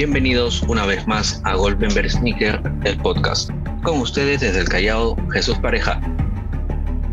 [0.00, 3.50] Bienvenidos una vez más a Goldmember Sneaker, el podcast.
[3.82, 6.00] Con ustedes desde el Callao, Jesús Pareja.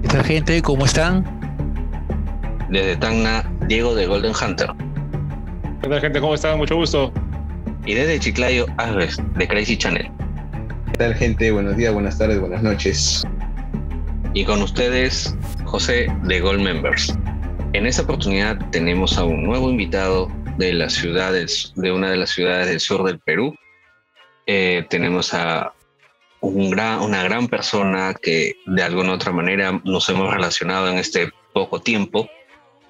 [0.02, 0.62] ¿Qué tal gente?
[0.62, 1.26] ¿Cómo están?
[2.70, 4.70] Desde Tacna, Diego de Golden Hunter.
[5.82, 6.22] ¿Qué tal gente?
[6.22, 6.58] ¿Cómo están?
[6.60, 7.12] Mucho gusto.
[7.86, 10.10] Y desde Chiclayo, Alves, de Crazy Channel.
[10.94, 11.52] ¿Qué tal gente?
[11.52, 13.22] Buenos días, buenas tardes, buenas noches.
[14.34, 15.36] Y con ustedes,
[15.66, 17.14] José de Gold Members.
[17.74, 22.32] En esta oportunidad tenemos a un nuevo invitado de las ciudades, de una de las
[22.32, 23.56] ciudades del sur del Perú.
[24.46, 25.74] Eh, tenemos a
[26.42, 30.98] un gran, una gran persona que de alguna u otra manera nos hemos relacionado en
[30.98, 32.30] este poco tiempo.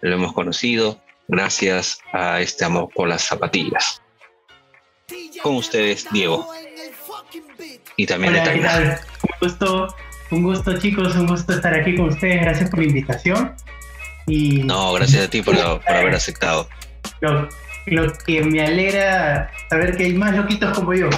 [0.02, 4.02] Lo hemos conocido gracias a este amor por las zapatillas.
[5.42, 6.48] Con ustedes, Diego.
[7.96, 9.00] Y también Hola, ¿qué tal?
[9.24, 9.96] Un gusto,
[10.32, 12.42] un gusto chicos, un gusto estar aquí con ustedes.
[12.42, 13.56] Gracias por la invitación.
[14.28, 16.68] Y No, gracias a ti por, por haber aceptado.
[17.22, 17.50] Lo,
[17.88, 21.10] lo que me alegra saber que hay más loquitos como yo.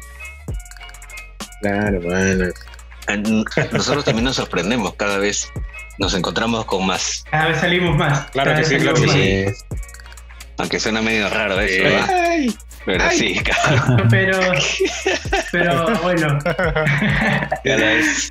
[1.61, 2.45] Claro, bueno.
[3.71, 5.51] Nosotros también nos sorprendemos cada vez.
[5.97, 8.29] Nos encontramos con más, Cada vez salimos más.
[8.31, 9.15] Claro que sí, claro que más.
[9.15, 9.45] sí.
[10.57, 12.09] aunque suena medio raro eso, ¿verdad?
[12.09, 12.55] Ay,
[12.85, 13.17] Pero Ay.
[13.17, 14.39] sí, cada, Pero,
[15.51, 16.39] pero bueno,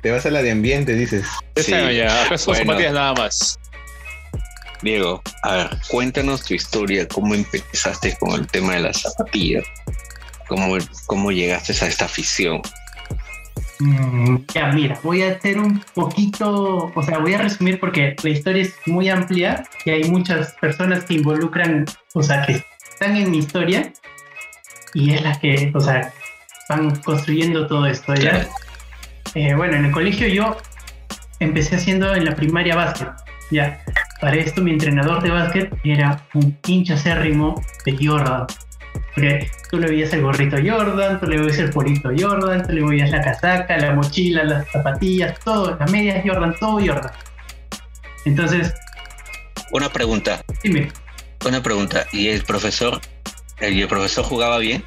[0.01, 1.27] te vas a la de ambiente, dices.
[1.67, 2.79] Año ya, bueno.
[2.91, 3.59] nada más.
[4.81, 9.65] Diego, a ver, cuéntanos tu historia, cómo empezaste con el tema de las zapatillas,
[10.47, 12.61] cómo, cómo llegaste a esta afición.
[13.79, 18.29] mm, ya mira, voy a hacer un poquito, o sea, voy a resumir porque la
[18.29, 23.31] historia es muy amplia y hay muchas personas que involucran, o sea, que están en
[23.31, 23.91] mi historia
[24.93, 26.13] y es la que, o sea,
[26.69, 28.13] van construyendo todo esto.
[28.15, 28.47] ¿ya?
[29.35, 30.55] Eh, bueno, en el colegio yo
[31.39, 33.09] empecé haciendo en la primaria básquet.
[33.51, 33.81] Ya,
[34.19, 38.47] para esto mi entrenador de básquet era un hincha acérrimo de Jordan.
[39.15, 42.83] Porque tú le veías el gorrito Jordan, tú le veías el polito Jordan, tú le
[42.83, 47.11] veías la casaca, la mochila, las zapatillas, todo, las medias Jordan, todo Jordan.
[48.25, 48.73] Entonces,
[49.71, 50.91] Una pregunta, dime,
[51.45, 52.05] una pregunta.
[52.11, 52.99] ¿Y el profesor,
[53.59, 54.83] el, el profesor jugaba bien?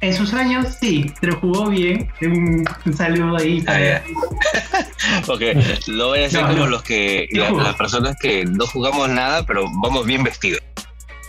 [0.00, 2.08] En sus años sí, pero jugó bien.
[2.22, 4.02] Un, un saludo ahí Ah, para.
[5.26, 6.66] Porque lo voy a hacer No, como no.
[6.68, 10.60] los que, No la- las personas que no jugamos nada, pero vamos bien vestidos.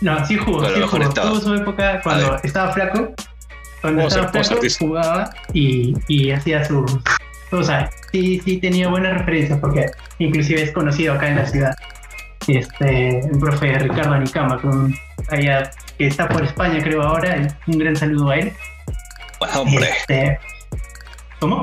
[0.00, 1.08] No, sí jugó, sí jugó.
[1.10, 3.12] Tuvo su época cuando estaba flaco.
[3.82, 6.84] Cuando estaba ser- ser flaco jugaba y, y hacía su...
[7.52, 9.86] O sea, sí, sí tenía buenas referencias porque
[10.18, 11.74] inclusive es conocido acá en la ciudad.
[12.46, 14.94] Este, el profe Ricardo Anicama, con,
[15.28, 15.70] allá,
[16.00, 17.46] que está por España creo ahora.
[17.66, 18.52] Un gran saludo a él.
[19.38, 20.38] Bueno, hombre, Este,
[21.38, 21.62] ¿Cómo?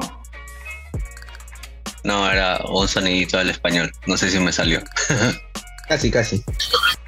[2.03, 3.92] no, era un sonidito al español.
[4.06, 4.80] No sé si me salió.
[5.90, 6.44] Casi, casi.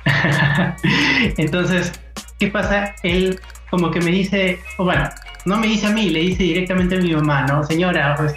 [1.38, 1.91] Entonces,
[2.40, 2.95] ¿qué pasa?
[3.03, 5.07] Él como que me dice, o bueno,
[5.46, 7.63] no me dice a mí, le dice directamente a mi mamá, ¿no?
[7.66, 8.34] Señora, pues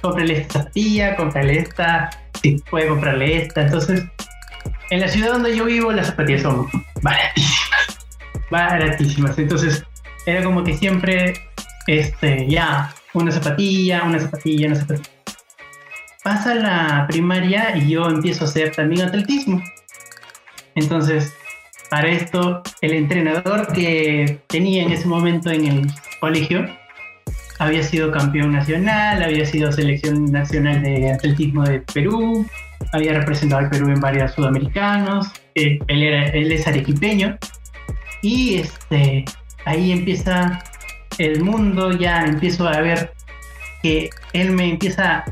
[0.00, 2.08] cómprale esta zapatilla, cómprale esta,
[2.40, 3.62] si puede comprarle esta.
[3.62, 4.04] Entonces,
[4.90, 6.68] en la ciudad donde yo vivo, las zapatillas son
[7.02, 7.63] baratísimas.
[8.54, 9.36] Baratísimas.
[9.36, 9.82] Entonces,
[10.26, 11.34] era como que siempre,
[11.88, 15.10] este, ya, una zapatilla, una zapatilla, una zapatilla.
[16.22, 19.60] Pasa la primaria y yo empiezo a hacer también atletismo.
[20.76, 21.34] Entonces,
[21.90, 25.86] para esto, el entrenador que tenía en ese momento en el
[26.20, 26.64] colegio
[27.58, 32.46] había sido campeón nacional, había sido selección nacional de atletismo de Perú,
[32.92, 35.26] había representado al Perú en varios sudamericanos,
[35.56, 37.36] eh, él, era, él es arequipeño,
[38.24, 39.24] y este,
[39.66, 40.62] ahí empieza
[41.18, 43.12] el mundo, ya empiezo a ver
[43.82, 45.24] que él me empieza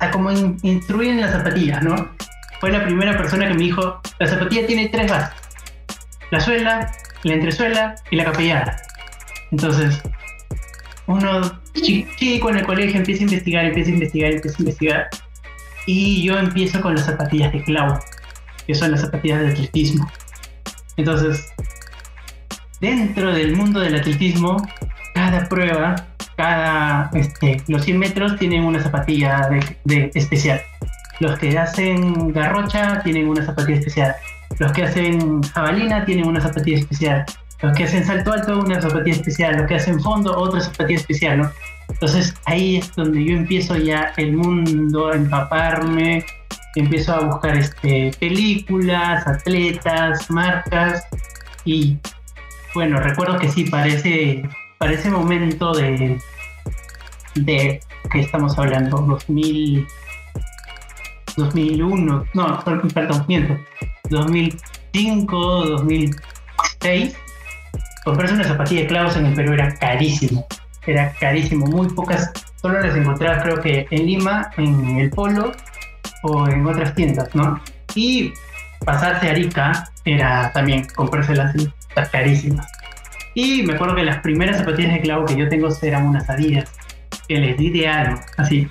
[0.00, 2.10] a como in- instruir en las zapatillas, ¿no?
[2.60, 5.34] fue la primera persona que me dijo, la zapatilla tiene tres bases.
[6.30, 6.90] La suela,
[7.22, 8.76] la entresuela y la capellada.
[9.52, 10.00] Entonces,
[11.06, 15.08] uno chi- chico en el colegio empieza a investigar, empieza a investigar, empieza a investigar.
[15.86, 17.98] Y yo empiezo con las zapatillas de clavo,
[18.66, 20.10] que son las zapatillas de atletismo.
[20.96, 21.52] Entonces,
[22.84, 24.56] dentro del mundo del atletismo,
[25.14, 25.94] cada prueba,
[26.36, 30.60] cada, este, los 100 metros tienen una zapatilla de, de especial.
[31.20, 34.14] Los que hacen garrocha tienen una zapatilla especial.
[34.58, 37.24] Los que hacen jabalina tienen una zapatilla especial.
[37.62, 39.56] Los que hacen salto alto, una zapatilla especial.
[39.56, 41.50] Los que hacen fondo, otra zapatilla especial, ¿no?
[41.88, 46.24] Entonces ahí es donde yo empiezo ya el mundo a empaparme,
[46.74, 51.06] empiezo a buscar este, películas, atletas, marcas
[51.64, 51.96] y
[52.74, 54.42] bueno, recuerdo que sí, para ese,
[54.78, 56.18] para ese momento de,
[57.36, 57.80] de
[58.10, 59.86] que estamos hablando, 2000,
[61.36, 63.56] 2001, no, perdón, miento,
[64.10, 67.16] 2005, 2006,
[68.04, 70.46] comprarse una zapatilla de clavos en el Perú era carísimo.
[70.86, 72.30] Era carísimo, muy pocas,
[72.60, 75.52] solo las encontrabas creo que en Lima, en el Polo
[76.22, 77.58] o en otras tiendas, ¿no?
[77.94, 78.32] Y
[78.84, 81.54] pasarse a Arica era también comprárselas
[81.94, 82.66] las carísimas.
[83.34, 86.70] Y me acuerdo que las primeras zapatillas de clavo que yo tengo eran unas Adidas,
[87.28, 88.68] que les di de alma, así,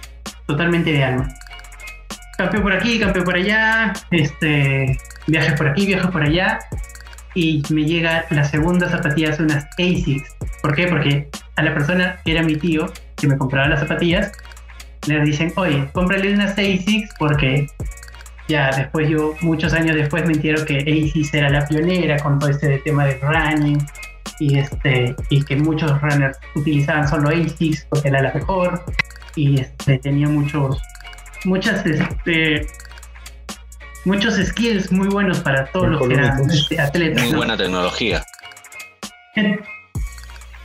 [0.48, 1.28] totalmente de alma.
[2.38, 4.98] Campeón por aquí, campeón por allá, este,
[5.28, 6.60] viajes por aquí, viajes por allá,
[7.36, 10.36] y me llega la segunda zapatilla, unas ASICS.
[10.62, 10.88] ¿Por qué?
[10.88, 14.31] Porque a la persona que era mi tío, que me compraba las zapatillas,
[15.08, 17.68] le dicen, oye, cómprale unas ASICS porque
[18.48, 22.50] ya después yo, muchos años después me entero que ASICS era la pionera con todo
[22.50, 23.86] este tema de running
[24.40, 28.84] y, este, y que muchos runners utilizaban solo ASICS porque era la mejor
[29.36, 30.81] y este, tenía muchos,
[31.45, 32.68] muchas este,
[34.06, 37.24] muchos skills muy buenos para todos los que eran este, atletas.
[37.24, 38.24] Muy buena tecnología.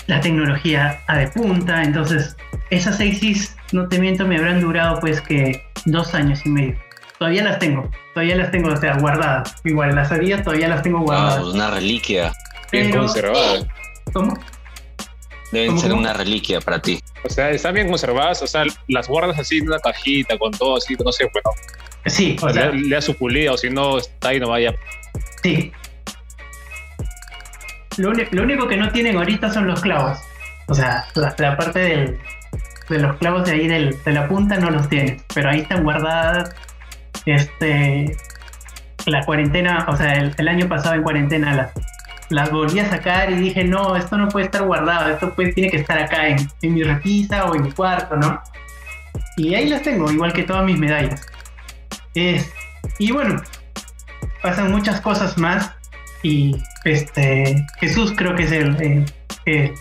[0.06, 2.36] La tecnología a de punta, entonces
[2.70, 6.87] esas ASICs, no te miento, me habrán durado pues que dos años y medio.
[7.18, 9.56] Todavía las tengo, todavía las tengo, o sea, guardadas.
[9.64, 11.42] Igual las Adidas todavía las tengo guardadas.
[11.44, 12.32] una reliquia.
[12.70, 13.66] Bien conservadas.
[14.12, 14.38] ¿Cómo?
[15.50, 17.00] Deben ser una reliquia para ti.
[17.24, 20.76] O sea, están bien conservadas, o sea, las guardas así en una cajita con todo
[20.76, 21.50] así, no sé, bueno,
[22.06, 24.74] Sí, o sea, le, da su pulida, o si no, está ahí, no vaya.
[25.42, 25.72] sí.
[27.96, 30.18] Lo único que no tienen ahorita son los clavos.
[30.68, 32.18] O sea, la, la parte del-
[32.88, 35.20] de los clavos de ahí del- de la punta no los tienen.
[35.34, 36.54] Pero ahí están guardadas.
[37.28, 38.16] Este.
[39.06, 41.72] La cuarentena, o sea, el, año pasado en cuarentena las,
[42.28, 45.70] las volví a sacar y dije, no, esto no puede estar guardado, esto puede, tiene
[45.70, 48.42] que estar acá en, en mi repisa o en mi cuarto, ¿no?
[49.36, 51.24] Y ahí las tengo, igual que todas mis medallas.
[52.14, 52.52] Es,
[52.98, 53.40] y bueno,
[54.42, 55.72] pasan muchas cosas más
[56.22, 59.06] y este Jesús creo que es el
[59.46, 59.72] eh,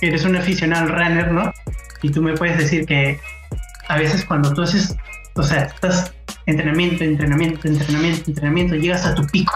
[0.00, 1.52] eres un aficionado runner, ¿no?
[2.02, 3.18] Y tú me puedes decir que
[3.88, 4.96] a veces cuando tú haces,
[5.34, 6.12] o sea, estás
[6.48, 9.52] entrenamiento, entrenamiento, entrenamiento, entrenamiento, llegas a tu pico.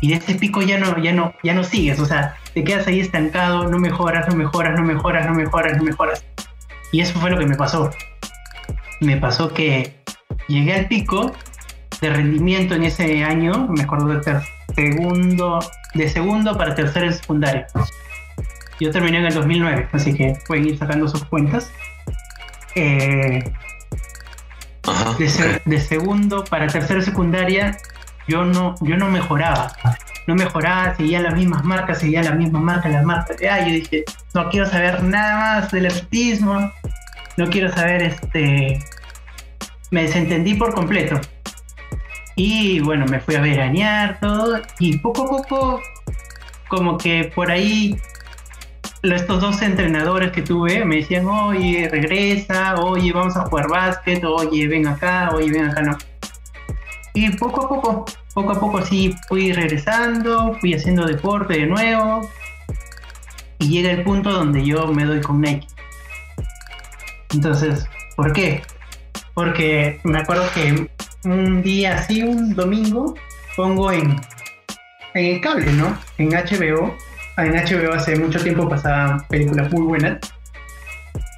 [0.00, 2.86] Y de ese pico ya no, ya no, ya no sigues, o sea, te quedas
[2.86, 6.24] ahí estancado, no mejoras, no mejoras, no mejoras, no mejoras, no mejoras.
[6.92, 7.90] Y eso fue lo que me pasó.
[9.00, 9.96] Me pasó que
[10.48, 11.32] llegué al pico
[12.00, 14.40] de rendimiento en ese año, me acuerdo de
[14.74, 15.58] segundo,
[15.94, 17.66] de segundo para tercero en secundaria.
[18.78, 21.70] Yo terminé en el 2009, así que pueden ir sacando sus cuentas.
[22.76, 23.52] Eh,
[24.86, 25.14] Ajá.
[25.18, 25.62] de, se- ok.
[25.64, 27.76] de segundo para tercero secundaria,
[28.28, 29.72] yo no, yo no mejoraba.
[30.26, 33.36] No mejoraba, seguía las mismas marcas, seguía las mismas marcas, las marcas.
[33.50, 34.04] Ah, yo dije,
[34.34, 36.70] no quiero saber nada más del atletismo,
[37.36, 38.78] no quiero saber este.
[39.90, 41.20] Me desentendí por completo.
[42.36, 45.82] Y bueno, me fui a veranear todo, y poco a poco,
[46.68, 47.98] como que por ahí
[49.02, 54.68] estos dos entrenadores que tuve me decían, oye, regresa, oye, vamos a jugar básquet, oye,
[54.68, 55.96] ven acá, oye, ven acá, no.
[57.14, 58.04] Y poco a poco,
[58.34, 62.28] poco a poco sí fui regresando, fui haciendo deporte de nuevo,
[63.58, 65.66] y llega el punto donde yo me doy con Nike.
[67.32, 67.86] Entonces,
[68.16, 68.62] ¿por qué?
[69.34, 70.88] Porque me acuerdo que
[71.24, 73.14] un día así, un domingo,
[73.56, 74.20] pongo en,
[75.14, 75.96] en el cable, ¿no?
[76.18, 76.96] En HBO.
[77.44, 80.18] En HBO hace mucho tiempo pasaban películas muy buenas.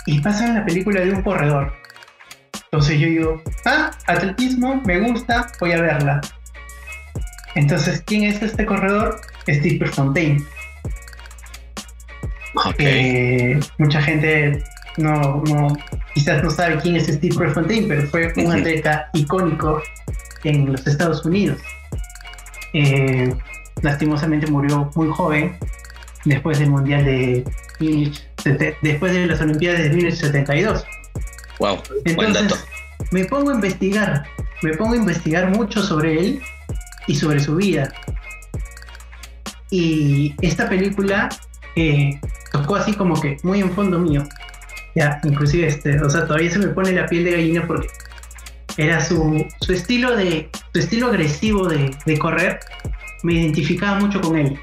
[0.06, 1.72] Y pasan la película de un corredor.
[2.64, 6.20] Entonces yo digo, ah, atletismo, me gusta, voy a verla.
[7.54, 9.20] Entonces, ¿quién es este corredor?
[9.46, 10.42] Steve Fontaine.
[12.54, 12.76] Ok.
[12.76, 14.62] que mucha gente
[14.96, 15.76] no, no-
[16.14, 19.82] quizás no sabe quién es Steve Prefontaine, pero fue un atleta icónico
[20.44, 21.58] en los Estados Unidos.
[22.74, 23.34] Eh,
[23.82, 25.56] lastimosamente murió muy joven
[26.24, 27.44] después del Mundial de
[28.82, 30.84] después de las Olimpiadas de 1972.
[31.58, 31.78] Wow.
[32.14, 32.40] Buen dato.
[32.44, 32.68] Entonces,
[33.10, 34.24] me pongo a investigar,
[34.62, 36.42] me pongo a investigar mucho sobre él
[37.06, 37.92] y sobre su vida.
[39.70, 41.28] Y esta película
[41.76, 42.20] eh,
[42.52, 44.24] tocó así como que muy en fondo mío.
[44.94, 47.88] Ya, inclusive, este, o sea, todavía se me pone la piel de gallina porque
[48.76, 52.60] era su, su estilo de, su estilo agresivo de, de correr,
[53.22, 54.58] me identificaba mucho con él.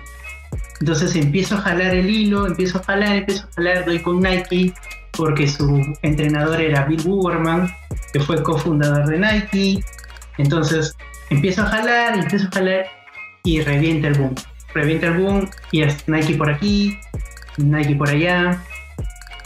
[0.79, 4.73] Entonces empiezo a jalar el hilo, empiezo a jalar, empiezo a jalar, doy con Nike,
[5.11, 7.69] porque su entrenador era Bill Bugerman,
[8.13, 9.83] que fue cofundador de Nike.
[10.37, 10.95] Entonces
[11.29, 12.85] empiezo a jalar, empiezo a jalar
[13.43, 14.35] y revienta el boom.
[14.73, 16.97] Revienta el boom y es Nike por aquí,
[17.57, 18.63] Nike por allá.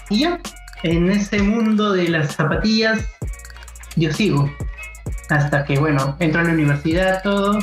[0.10, 0.40] Y ya,
[0.84, 3.08] en ese mundo de las zapatillas,
[3.96, 4.52] yo sigo.
[5.30, 7.58] Hasta que, bueno, entro a la universidad, todo.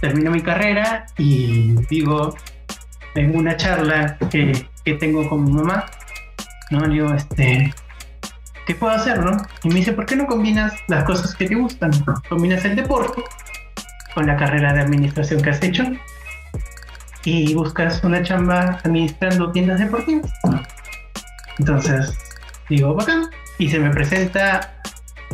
[0.00, 2.34] Termino mi carrera y digo,
[3.14, 5.86] en una charla que, que tengo con mi mamá,
[6.70, 6.86] ¿no?
[6.86, 7.74] Le digo, este,
[8.66, 9.36] ¿qué puedo hacer, no?
[9.62, 11.90] Y me dice, ¿por qué no combinas las cosas que te gustan?
[12.28, 13.22] Combinas el deporte
[14.14, 15.84] con la carrera de administración que has hecho
[17.24, 20.30] y buscas una chamba administrando tiendas deportivas.
[21.58, 22.16] Entonces,
[22.68, 23.28] digo, bacán.
[23.58, 24.74] Y se me presenta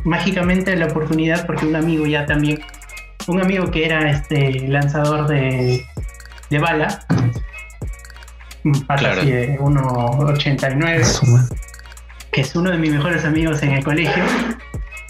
[0.05, 2.61] mágicamente la oportunidad porque un amigo ya también,
[3.29, 5.85] un amigo que era este lanzador de,
[6.51, 7.05] de bala,
[8.99, 9.21] Claro.
[9.21, 11.49] así de 1,89,
[12.33, 14.25] que es uno de mis mejores amigos en el colegio,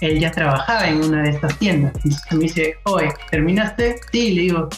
[0.03, 1.95] él ya trabajaba en una de estas tiendas.
[2.05, 3.97] Entonces me dice, oye, ¿terminaste?
[4.13, 4.69] Sí, le digo,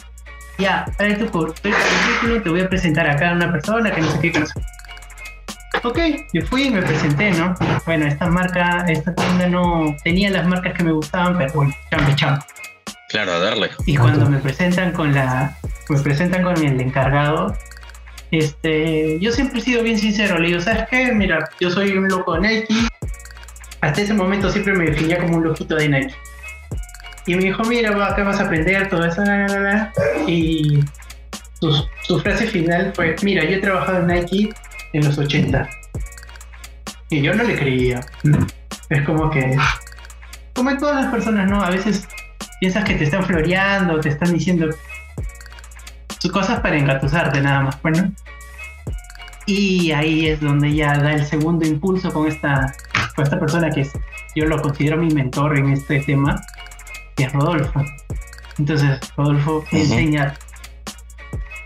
[0.57, 4.19] ya, trae tu currículum, te voy a presentar acá a una persona que no sé
[4.21, 5.87] qué, que no sé qué".
[5.87, 5.99] Ok,
[6.33, 7.55] yo fui y me presenté, ¿no?
[7.85, 12.15] Bueno, esta marca, esta tienda no tenía las marcas que me gustaban, pero bueno, champe,
[12.15, 12.45] champe.
[13.09, 13.71] Claro, a darle.
[13.87, 15.57] Y cuando me presentan con la,
[15.89, 17.55] me presentan con el encargado,
[18.29, 20.37] este, yo siempre he sido bien sincero.
[20.37, 21.11] Le digo, ¿sabes qué?
[21.11, 22.87] Mira, yo soy un loco de Nike.
[23.81, 26.15] Hasta ese momento siempre me definía como un loquito de Nike.
[27.25, 29.93] Y me dijo, mira, acá vas a aprender todo eso, la, la, la, la".
[30.27, 30.79] Y
[31.59, 34.53] su, su frase final fue, mira, yo he trabajado en Nike
[34.93, 35.67] en los 80.
[37.09, 38.01] Y yo no le creía.
[38.89, 39.57] Es como que,
[40.53, 41.63] como en todas las personas, ¿no?
[41.63, 42.07] A veces
[42.59, 44.69] piensas que te están floreando, te están diciendo
[46.19, 48.11] sus cosas para engatusarte nada más, bueno.
[49.45, 52.73] Y ahí es donde ya da el segundo impulso con esta,
[53.15, 53.91] con esta persona que es,
[54.35, 56.41] yo lo considero mi mentor en este tema,
[57.15, 57.83] que es Rodolfo.
[58.57, 60.37] Entonces, Rodolfo me enseña,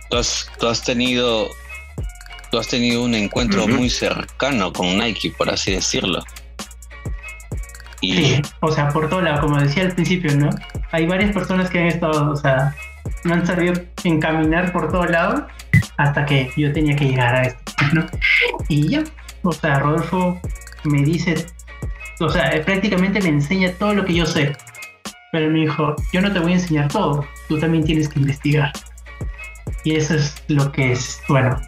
[0.10, 1.50] Tú has, tú has tenido
[2.52, 6.24] tú has tenido un encuentro muy cercano con Nike, por así decirlo.
[8.12, 10.50] Sí, o sea, por todo lado, como decía al principio, ¿no?
[10.92, 12.76] Hay varias personas que han estado, o sea,
[13.24, 15.48] me han sabido encaminar por todo lado
[15.98, 17.62] hasta que yo tenía que llegar a esto,
[17.94, 18.06] ¿no?
[18.68, 19.04] Y ya,
[19.44, 20.40] o sea, Rodolfo
[20.84, 21.46] me dice,
[22.20, 24.56] o sea, eh, prácticamente me enseña todo lo que yo sé,
[25.32, 28.72] pero me dijo, yo no te voy a enseñar todo, tú también tienes que investigar.
[29.86, 31.60] Y eso es lo que es, bueno,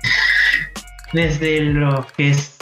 [1.13, 2.57] desde lo que es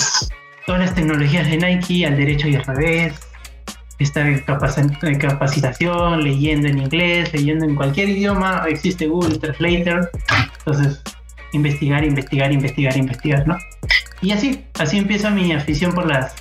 [0.65, 3.13] todas las tecnologías de Nike al derecho y al revés,
[4.03, 10.09] estar en, capaci- en capacitación, leyendo en inglés, leyendo en cualquier idioma, existe Google Translator,
[10.59, 11.01] entonces
[11.53, 13.57] investigar, investigar, investigar, investigar, ¿no?
[14.21, 16.33] Y así, así empieza mi afición por las,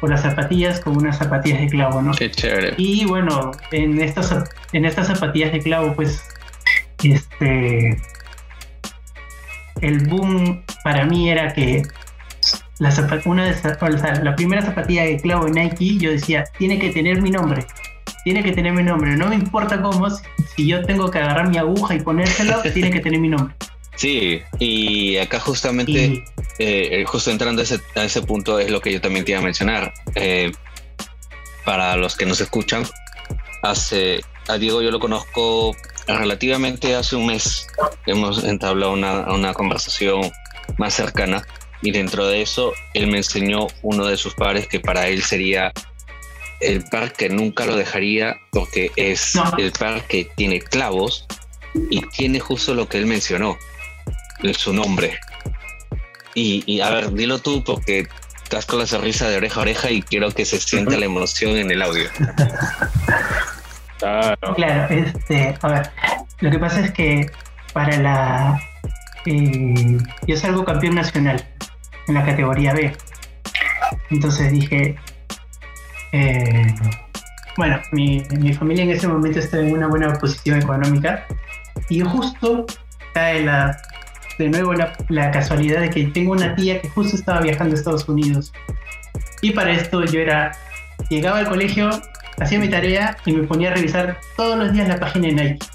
[0.00, 2.12] por las zapatillas con unas zapatillas de clavo, ¿no?
[2.12, 2.74] qué chévere.
[2.76, 4.34] Y bueno, en estas,
[4.72, 6.22] en estas zapatillas de clavo, pues,
[7.02, 7.96] este,
[9.80, 11.82] el boom para mí era que
[12.78, 16.44] la, una de esa- o sea, la primera zapatilla de clavo de Nike, yo decía,
[16.58, 17.66] tiene que tener mi nombre,
[18.24, 20.22] tiene que tener mi nombre, no me importa cómo, si,
[20.56, 23.54] si yo tengo que agarrar mi aguja y ponérselo, tiene que tener mi nombre.
[23.96, 26.24] Sí, y acá justamente Y
[26.58, 29.40] eh, justo entrando a ese, a ese punto es lo que yo también te iba
[29.40, 29.92] a mencionar.
[30.16, 30.50] Eh,
[31.64, 32.84] para los que nos escuchan,
[33.62, 35.74] hace a Diego yo lo conozco
[36.06, 37.66] relativamente hace un mes.
[38.06, 40.22] Hemos entablado una, una conversación
[40.76, 41.42] más cercana
[41.84, 45.70] y dentro de eso él me enseñó uno de sus pares que para él sería
[46.60, 49.52] el par que nunca lo dejaría porque es No.
[49.58, 51.26] el par que tiene clavos
[51.90, 53.58] y tiene justo lo que él mencionó,
[54.56, 55.18] su nombre.
[56.34, 58.06] Y, y, a ver, dilo tú porque
[58.44, 61.56] estás con la sonrisa de oreja a oreja y quiero que se sienta la emoción
[61.56, 62.08] en el audio.
[63.98, 64.54] Claro.
[64.54, 65.90] Claro, este, a ver,
[66.40, 67.30] lo que pasa es que
[67.72, 68.60] para la.
[69.24, 71.42] eh, yo salgo campeón nacional
[72.08, 72.94] en la categoría B.
[74.10, 74.96] Entonces dije.
[76.12, 76.74] eh,
[77.56, 81.24] bueno, mi, mi familia en ese momento está en una buena posición económica
[81.88, 82.66] y justo
[83.14, 83.76] cae la,
[84.38, 87.78] de nuevo la, la casualidad de que tengo una tía que justo estaba viajando a
[87.78, 88.52] Estados Unidos.
[89.42, 90.52] Y para esto yo era.
[91.10, 91.90] Llegaba al colegio,
[92.40, 95.66] hacía mi tarea y me ponía a revisar todos los días la página de Nike.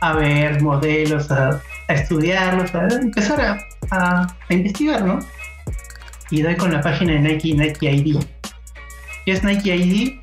[0.00, 3.58] A ver modelos, a, a estudiarlos, a empezar a,
[3.90, 5.18] a- a investigar, ¿no?
[6.34, 8.18] Y doy con la página de Nike, Nike ID.
[9.24, 10.14] ¿Qué es Nike ID?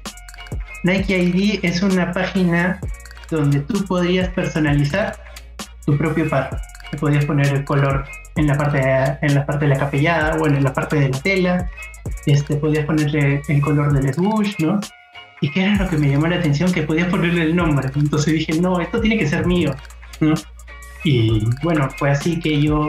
[0.84, 2.82] Nike ID es una página
[3.30, 5.16] donde tú podrías personalizar
[5.86, 6.62] tu propio par.
[6.92, 8.04] Le podías poner el color
[8.36, 11.08] en la parte de, en la parte de la capellada o en la parte de
[11.08, 11.70] la tela.
[12.26, 14.82] Este, podías ponerle el color del swoosh, ¿no?
[15.40, 17.90] Y que era lo que me llamó la atención, que podías ponerle el nombre.
[17.96, 19.74] Entonces dije, no, esto tiene que ser mío,
[20.20, 20.34] ¿no?
[21.04, 22.88] Y bueno, fue así que yo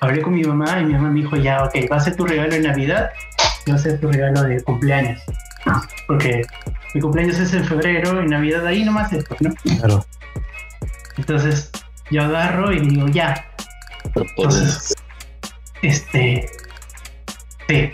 [0.00, 2.26] hablé con mi mamá y mi mamá me dijo, ya, ok, va a ser tu
[2.26, 3.10] regalo de Navidad
[3.70, 5.20] va a ser tu regalo de cumpleaños.
[6.08, 6.42] Porque
[6.94, 9.54] mi cumpleaños es en febrero y Navidad ahí nomás es, ¿no?
[9.78, 10.04] Claro.
[11.16, 11.70] Entonces
[12.10, 13.46] yo agarro y digo, ya.
[14.16, 14.94] Entonces,
[15.82, 16.50] este,
[17.68, 17.90] sí.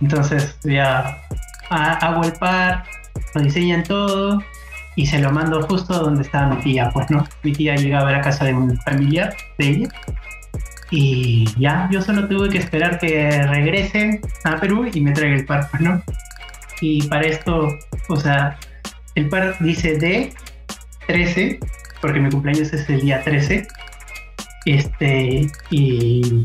[0.00, 1.20] Entonces ya
[1.70, 2.84] ha- hago el par,
[3.34, 4.42] lo diseñan todo
[4.98, 7.24] y se lo mando justo donde estaba mi tía, pues no.
[7.44, 9.88] Mi tía llegaba a la casa de un familiar de ella
[10.90, 15.46] y ya yo solo tuve que esperar que regrese a Perú y me traiga el
[15.46, 16.02] par, pues no.
[16.80, 17.68] Y para esto,
[18.08, 18.58] o sea,
[19.14, 20.32] el par dice de
[21.06, 21.60] 13,
[22.00, 23.68] porque mi cumpleaños es el día 13.
[24.64, 26.44] Este, y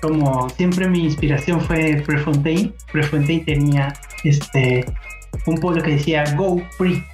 [0.00, 4.84] como siempre mi inspiración fue Prefontaine, Prefontaine tenía este
[5.46, 7.04] un pueblo que decía Go Free.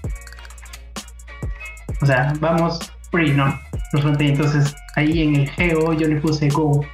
[2.00, 3.58] O sea, vamos free, ¿no?
[3.92, 6.84] Entonces ahí en el Geo yo le puse Go.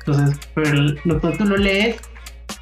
[0.00, 0.72] Entonces, pero
[1.04, 1.96] lo que tú lo lees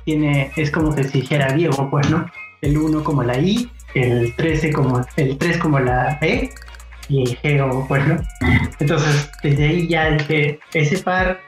[0.04, 2.26] tiene, es como que si dijera Diego, pues, ¿no?
[2.62, 6.50] El 1 como la I, el 13 como, el 3 como la E
[7.08, 8.16] y el Geo, pues, ¿no?
[8.80, 11.40] Entonces, desde ahí ya dije, ese par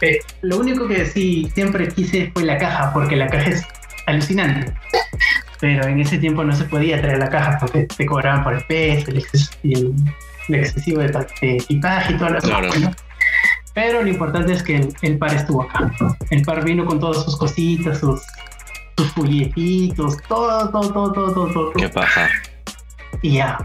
[0.00, 3.62] eh, lo único que sí siempre quise fue la caja, porque la caja es
[4.06, 4.72] alucinante.
[5.60, 8.64] Pero en ese tiempo no se podía traer la caja porque te cobraban por el
[8.64, 9.92] peso, el, exces- el,
[10.48, 11.08] el excesivo de,
[11.40, 12.66] de equipaje y todas las Claro.
[12.68, 12.90] cosas, ¿no?
[13.74, 15.90] Pero lo importante es que el, el par estuvo acá.
[16.30, 18.22] El par vino con todas sus cositas, sus,
[18.96, 21.72] sus folletitos, todo, todo, todo, todo, todo, todo.
[21.72, 22.28] Qué paja.
[23.22, 23.58] Y ya.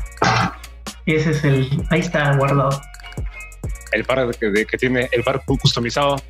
[1.06, 1.84] Ese es el.
[1.90, 2.80] Ahí está guardado.
[3.92, 6.22] El par que, de- que tiene el par customizado.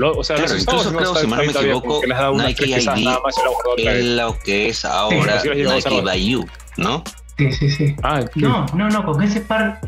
[0.00, 2.00] Lo- o sea, Claro, los estados incluso creo, si mal no me equivoco,
[2.36, 3.34] Nike ID nada más
[3.76, 6.00] Es lo que es ahora sí Nike.
[6.00, 6.46] Bayou,
[6.78, 7.04] ¿no?
[7.36, 7.96] Sí, sí, sí.
[8.02, 9.78] Ah, No, no, no, con ese par.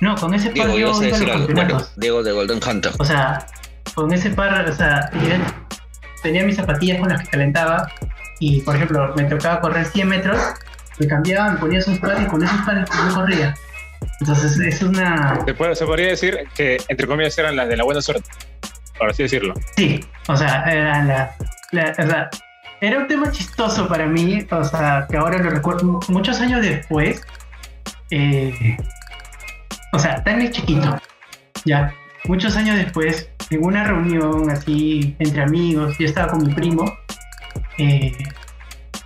[0.00, 1.46] No, con ese par Diego, yo los algo.
[1.54, 1.86] Bueno.
[1.96, 2.92] Diego de Golden Hunter.
[2.98, 3.46] O sea,
[3.94, 5.10] con ese par, o sea,
[6.22, 7.88] tenía mis zapatillas con las que calentaba
[8.38, 10.38] y, por ejemplo, me tocaba correr 100 metros,
[10.98, 13.54] me cambiaba, me ponía esos pares y con esos pares yo corría.
[14.20, 15.38] Entonces, es una.
[15.44, 18.28] se, puede- se podría decir que, entre comillas, eran las de la buena suerte.
[18.98, 19.54] Por así decirlo.
[19.76, 21.34] Sí, o sea, era la,
[21.72, 22.30] la-
[22.80, 27.22] era un tema chistoso para mí, o sea, que ahora lo recuerdo muchos años después.
[28.10, 28.76] eh,
[29.92, 30.98] o sea, tan chiquito,
[31.64, 36.92] ya, muchos años después, en una reunión así entre amigos, yo estaba con mi primo,
[37.78, 38.12] eh,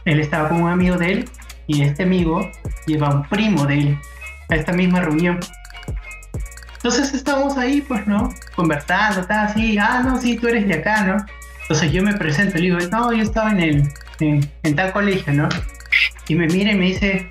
[0.04, 1.30] él estaba con un amigo de él
[1.66, 2.48] y este amigo
[2.86, 3.98] lleva un primo de él
[4.48, 5.38] a esta misma reunión.
[6.86, 8.32] Entonces estábamos ahí, pues, ¿no?
[8.54, 11.16] Conversando, tal, así, ah, no, sí, tú eres de acá, ¿no?
[11.62, 13.92] Entonces yo me presento, le digo, no, yo estaba en el,
[14.62, 15.48] en, tal colegio, ¿no?
[16.28, 17.26] Y me mira y me dice,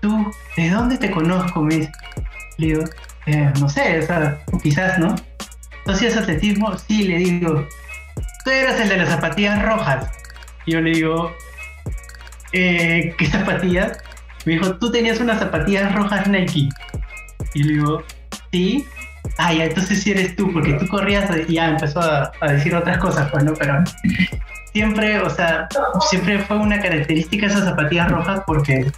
[0.00, 1.62] tú, ¿de dónde te conozco?
[1.62, 1.92] Me dice.
[2.58, 2.84] Le digo,
[3.26, 5.16] "Eh, no sé, o sea, quizás, ¿no?
[5.84, 6.78] ¿Tú hacías atletismo?
[6.78, 7.66] Sí, le digo,
[8.44, 10.06] tú eras el de las zapatillas rojas.
[10.64, 11.34] Y yo le digo,
[12.52, 13.98] "Eh, ¿qué zapatillas?
[14.44, 16.68] Me dijo, tú tenías unas zapatillas rojas Nike.
[17.54, 18.04] Y le digo,
[18.52, 18.86] sí.
[19.36, 22.74] Ah, ya, entonces sí eres tú, porque tú corrías y ya empezó a, a decir
[22.74, 23.84] otras cosas, pues no, pero
[24.72, 25.68] siempre, o sea,
[26.08, 28.90] siempre fue una característica esas zapatillas rojas porque,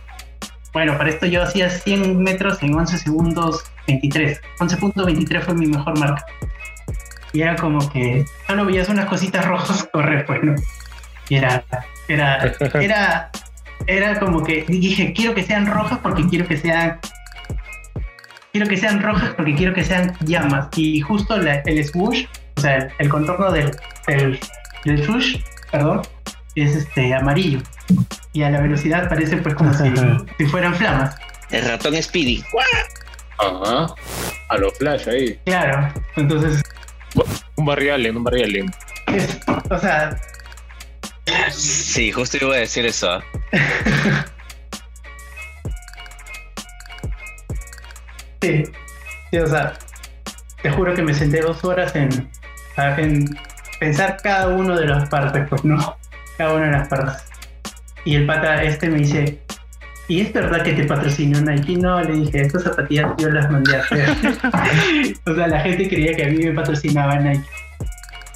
[0.73, 4.41] bueno, para esto yo hacía 100 metros en 11 segundos 23.
[4.59, 6.25] 11.23 fue mi mejor marca.
[7.33, 10.55] Y era como que solo veías unas cositas rojas correr, pues no.
[11.29, 11.65] Y era,
[12.09, 13.31] era, era,
[13.87, 16.99] era como que dije, quiero que sean rojas porque quiero que sean
[18.53, 20.69] quiero que sean rojas porque quiero que sean llamas.
[20.77, 22.25] Y justo la- el swoosh,
[22.57, 23.71] o sea, el, el contorno del,
[24.07, 24.39] del,
[24.85, 25.37] del swoosh,
[25.71, 26.03] perdón,
[26.55, 27.61] es este amarillo.
[28.33, 29.93] Y a la velocidad parece pues como si,
[30.39, 31.17] si fueran flamas.
[31.51, 32.45] El ratón Speedy.
[33.39, 33.87] Ajá.
[34.49, 35.39] A los flash ahí.
[35.47, 35.93] Claro.
[36.17, 36.63] Entonces,
[37.57, 38.71] Un barrio alien, un barrio alien.
[39.09, 39.39] es-
[39.71, 40.17] o sea,
[41.53, 43.21] Sí, justo iba a decir eso.
[48.43, 48.65] sí,
[49.31, 49.73] sí, o sea,
[50.63, 52.29] te juro que me senté dos horas en,
[52.77, 53.25] en
[53.79, 55.97] pensar cada uno de las partes, pues no,
[56.39, 57.25] cada una de las partes.
[58.05, 59.39] Y el pata este me dice,
[60.09, 61.77] ¿y es verdad que te patrocinó Nike?
[61.77, 64.09] No, le dije, estas zapatillas yo las mandé a hacer.
[65.27, 67.45] o sea, la gente creía que a mí me patrocinaba Nike.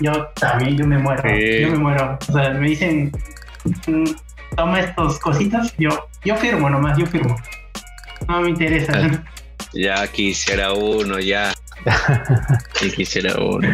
[0.00, 1.60] Yo también, yo me muero, Sí.
[1.62, 2.18] yo me muero.
[2.28, 3.12] O sea, me dicen,
[3.86, 4.04] "Mm,
[4.56, 5.90] toma estas cositas, yo,
[6.24, 7.36] yo firmo nomás, yo firmo.
[8.28, 8.92] No me interesa.
[9.74, 11.52] Ya quisiera uno, ya.
[12.96, 13.68] Quisiera uno.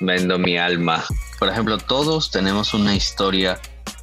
[0.00, 1.04] Vendo mi alma.
[1.38, 3.58] Por ejemplo, todos tenemos una historia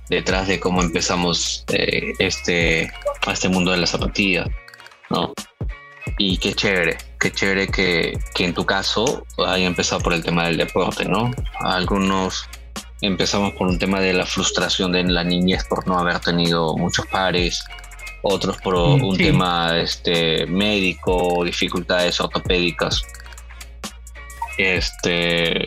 [0.10, 2.92] detrás de cómo empezamos eh, este,
[3.28, 4.46] este mundo de la zapatilla,
[5.10, 5.34] ¿no?
[6.18, 10.46] Y qué chévere, qué chévere que, que en tu caso haya empezado por el tema
[10.46, 11.32] del deporte, ¿no?
[11.60, 12.48] Algunos
[13.02, 17.06] empezamos por un tema de la frustración de la niñez por no haber tenido muchos
[17.08, 17.64] pares,
[18.28, 19.24] otros por Mm, un sí.
[19.24, 23.04] tema este, médico, dificultades ortopédicas.
[24.58, 25.66] Este,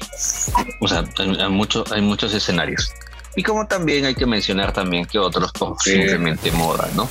[0.81, 2.93] o sea, hay, mucho, hay muchos escenarios.
[3.37, 5.53] Y como también hay que mencionar también que otros
[5.85, 7.09] simplemente moda, ¿no?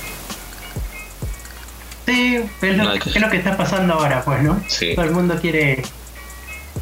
[2.04, 4.60] Sí, es lo, es lo que está pasando ahora, pues, ¿no?
[4.66, 4.94] Sí.
[4.94, 5.82] Todo el mundo quiere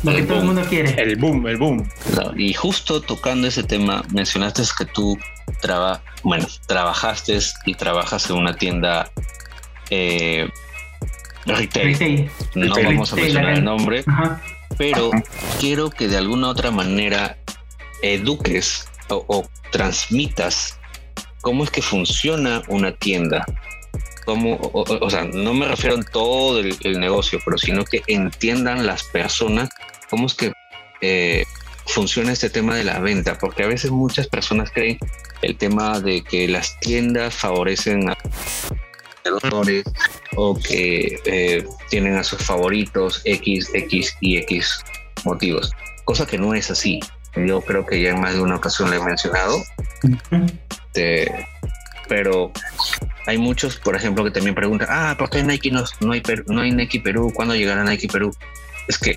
[0.03, 1.01] lo que todo el mundo quiere.
[1.01, 1.89] El boom, el boom.
[2.37, 5.19] Y justo tocando ese tema, mencionaste que tú
[5.61, 9.11] traba, bueno, trabajaste y trabajas en una tienda
[9.91, 10.49] eh,
[11.47, 12.31] retail.
[12.55, 14.05] No vamos a mencionar el nombre,
[14.79, 15.11] pero
[15.61, 17.39] quiero que de alguna otra manera
[18.03, 20.79] eduques o, transmitas
[21.41, 23.45] cómo es que funciona una tienda.
[24.25, 29.05] Cómo, o, sea, no me refiero a todo el, negocio, pero sino que entiendan las
[29.05, 29.69] personas
[30.11, 30.53] cómo es que
[31.01, 31.45] eh,
[31.87, 34.99] funciona este tema de la venta, porque a veces muchas personas creen
[35.43, 38.17] el tema de que las tiendas favorecen a
[39.25, 39.85] vendedores
[40.37, 44.85] o que eh, tienen a sus favoritos X, X y X
[45.25, 45.73] motivos,
[46.05, 47.01] cosa que no es así.
[47.35, 49.63] Yo creo que ya en más de una ocasión le he mencionado,
[52.09, 52.53] pero
[53.27, 56.61] hay muchos, por ejemplo, que también preguntan, ah, ¿por qué Nike no, no, hay, no
[56.63, 57.33] hay Nike Perú?
[57.35, 58.31] ¿Cuándo llegará Nike Perú?
[58.89, 59.17] Es que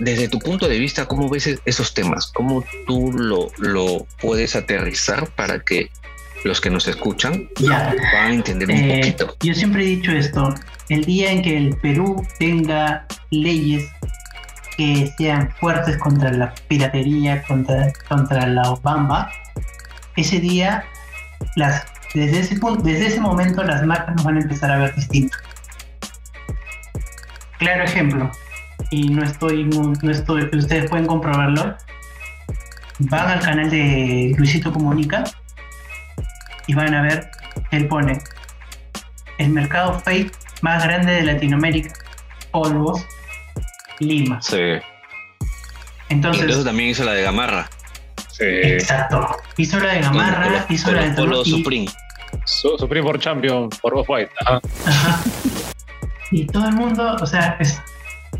[0.00, 2.32] desde tu punto de vista, ¿cómo ves esos temas?
[2.32, 5.90] ¿Cómo tú lo, lo puedes aterrizar para que
[6.42, 7.94] los que nos escuchan ya.
[8.14, 9.36] van a entender un eh, poquito?
[9.42, 10.54] Yo siempre he dicho esto,
[10.88, 13.88] el día en que el Perú tenga leyes
[14.76, 19.30] que sean fuertes contra la piratería, contra, contra la Obama,
[20.16, 20.84] ese día,
[21.56, 21.84] las,
[22.14, 25.36] desde, ese punto, desde ese momento las marcas nos van a empezar a ver distinto.
[27.58, 28.32] Claro ejemplo,
[28.90, 31.76] y no estoy, no estoy, ustedes pueden comprobarlo.
[33.00, 35.24] Van al canal de Luisito Comunica
[36.66, 37.30] y van a ver,
[37.70, 38.18] él pone
[39.38, 41.92] el mercado fake más grande de Latinoamérica,
[42.50, 43.04] polvos,
[44.00, 44.40] Lima.
[44.42, 44.56] Sí.
[46.08, 47.68] Entonces, Entonces también hizo la de Gamarra.
[48.32, 48.44] Sí.
[48.44, 49.36] Exacto.
[49.56, 51.86] Hizo la de Gamarra, hizo la de Polo Supreme.
[52.44, 54.30] Su- Supreme for Champion, por Off-White.
[54.44, 54.60] Ajá.
[54.86, 55.20] Ajá.
[56.30, 57.80] Y todo el mundo, o sea, es,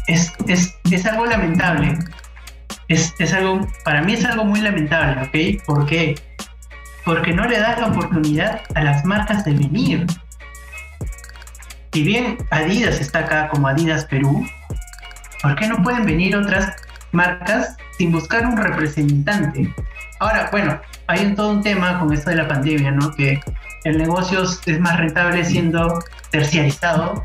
[0.06, 1.98] es, es, es algo lamentable.
[2.88, 5.64] Es, es algo, para mí es algo muy lamentable, ¿ok?
[5.64, 6.16] ¿Por qué?
[7.04, 10.06] Porque no le das la oportunidad a las marcas de venir.
[11.92, 14.46] Si bien Adidas está acá como Adidas Perú,
[15.42, 16.74] ¿por qué no pueden venir otras
[17.12, 19.72] marcas sin buscar un representante?
[20.20, 23.12] Ahora, bueno, hay un, todo un tema con esto de la pandemia, ¿no?
[23.12, 23.40] Que
[23.84, 27.24] el negocio es más rentable siendo terciarizado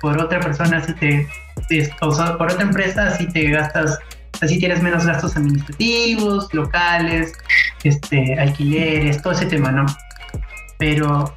[0.00, 1.28] por otra persona si te,
[1.70, 3.98] te- o sea, por otra empresa así te gastas
[4.42, 7.32] así tienes menos gastos administrativos locales
[7.84, 9.86] este alquileres todo ese tema no
[10.78, 11.34] pero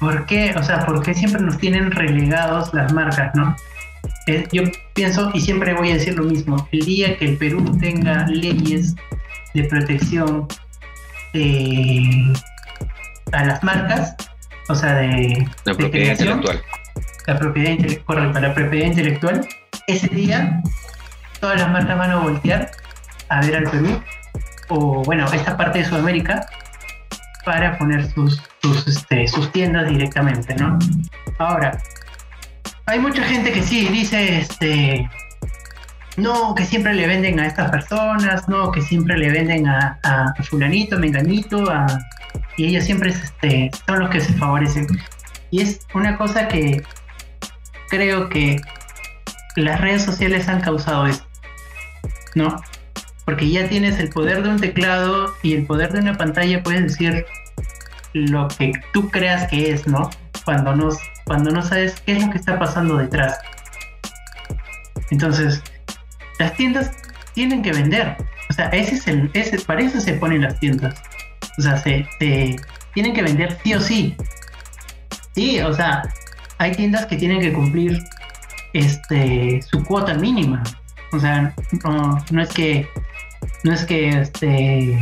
[0.00, 0.54] ¿por qué?
[0.56, 3.56] o sea ¿por qué siempre nos tienen relegados las marcas no?
[4.26, 4.62] Eh, yo
[4.94, 8.94] pienso y siempre voy a decir lo mismo el día que el Perú tenga leyes
[9.54, 10.46] de protección
[11.34, 12.32] eh,
[13.32, 14.16] a las marcas
[14.68, 15.08] o sea de,
[15.64, 16.62] de propiedad creación, intelectual.
[17.30, 19.46] La propiedad intelectual, la propiedad intelectual,
[19.86, 20.60] ese día
[21.38, 22.70] todas las marcas van a voltear
[23.28, 24.02] a ver al Perú
[24.68, 26.46] o bueno, esta parte de Sudamérica
[27.44, 30.76] para poner sus, sus, este, sus tiendas directamente, ¿no?
[31.38, 31.78] Ahora,
[32.86, 35.08] hay mucha gente que sí dice, este,
[36.16, 40.34] no, que siempre le venden a estas personas, no, que siempre le venden a, a
[40.42, 41.86] fulanito, menganito, a,
[42.56, 44.86] y ellos siempre este, son los que se favorecen.
[45.52, 46.82] Y es una cosa que
[47.90, 48.60] creo que
[49.56, 51.26] las redes sociales han causado esto,
[52.34, 52.62] ¿no?
[53.26, 56.82] Porque ya tienes el poder de un teclado y el poder de una pantalla, puedes
[56.82, 57.26] decir
[58.14, 60.10] lo que tú creas que es, ¿no?
[60.44, 60.88] Cuando no,
[61.24, 63.38] cuando no sabes qué es lo que está pasando detrás.
[65.10, 65.62] Entonces,
[66.38, 66.92] las tiendas
[67.34, 68.16] tienen que vender.
[68.48, 71.00] O sea, ese es el, ese, para eso se ponen las tiendas.
[71.58, 72.56] O sea, se, se
[72.94, 74.16] tienen que vender sí o sí.
[75.34, 76.02] Sí, o sea,
[76.60, 78.04] hay tiendas que tienen que cumplir
[78.74, 80.62] este su cuota mínima.
[81.12, 81.54] O sea,
[82.30, 82.86] no, es que
[83.64, 84.98] no es que este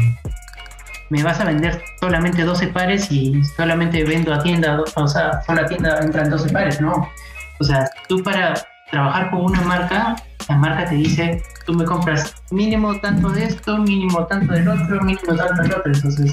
[1.10, 5.62] me vas a vender solamente 12 pares y solamente vendo a tienda, o sea, solo
[5.62, 7.10] a tienda entran 12 pares, no.
[7.58, 8.54] O sea, tú para
[8.92, 10.14] trabajar con una marca,
[10.48, 15.02] la marca te dice, tú me compras mínimo tanto de esto, mínimo tanto del otro,
[15.02, 15.92] mínimo tanto del otro.
[15.92, 16.32] Entonces,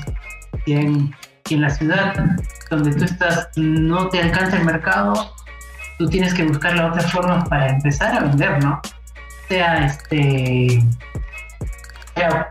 [0.65, 1.15] si en,
[1.49, 2.15] en la ciudad
[2.71, 5.31] donde tú estás no te alcanza el mercado,
[5.99, 8.81] tú tienes que buscar las otras formas para empezar a vender, ¿no?
[9.47, 10.83] Sea este,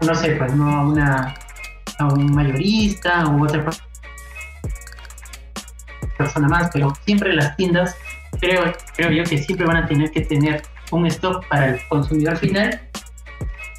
[0.01, 1.35] no sé, pues no a una
[1.99, 3.75] a un mayorista u otra per-
[6.17, 7.97] persona más, pero siempre las tiendas
[8.41, 12.37] creo, creo yo que siempre van a tener que tener un stock para el consumidor
[12.37, 12.81] final,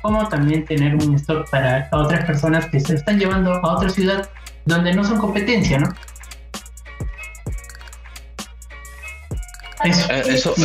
[0.01, 4.29] como también tener un stock para otras personas que se están llevando a otra ciudad
[4.65, 5.93] donde no son competencia, ¿no?
[9.83, 10.55] Eso, eh, eso,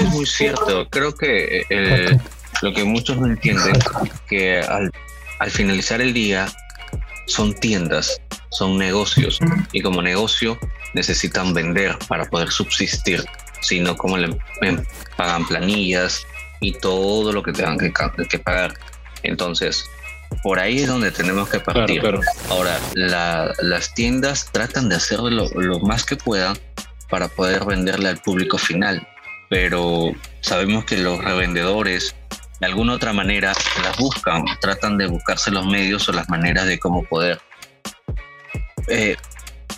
[0.00, 0.88] es muy cierto.
[0.90, 2.18] Creo que eh,
[2.62, 3.72] lo que muchos no entienden,
[4.28, 4.90] que al,
[5.40, 6.46] al finalizar el día
[7.26, 9.40] son tiendas, son negocios,
[9.72, 10.58] y como negocio
[10.94, 13.24] necesitan vender para poder subsistir,
[13.62, 14.36] sino como le
[15.16, 16.26] pagan planillas
[16.60, 17.92] y todo lo que tengan que,
[18.28, 18.74] que pagar.
[19.22, 19.84] Entonces,
[20.42, 22.02] por ahí es donde tenemos que partir.
[22.48, 26.56] Ahora, las tiendas tratan de hacer lo, lo, más que puedan
[27.08, 29.06] para poder venderle al público final,
[29.48, 32.14] pero sabemos que los revendedores
[32.60, 36.78] de alguna otra manera las buscan, tratan de buscarse los medios o las maneras de
[36.78, 37.40] cómo poder
[38.88, 39.16] eh,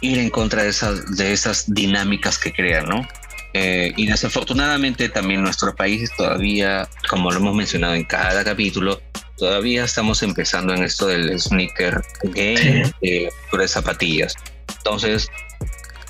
[0.01, 3.07] ir en contra de esas, de esas dinámicas que crean, ¿no?
[3.55, 9.01] Eh, y desafortunadamente también nuestro país todavía, como lo hemos mencionado en cada capítulo,
[9.37, 14.35] todavía estamos empezando en esto del sneaker game, de de zapatillas.
[14.79, 15.29] Entonces,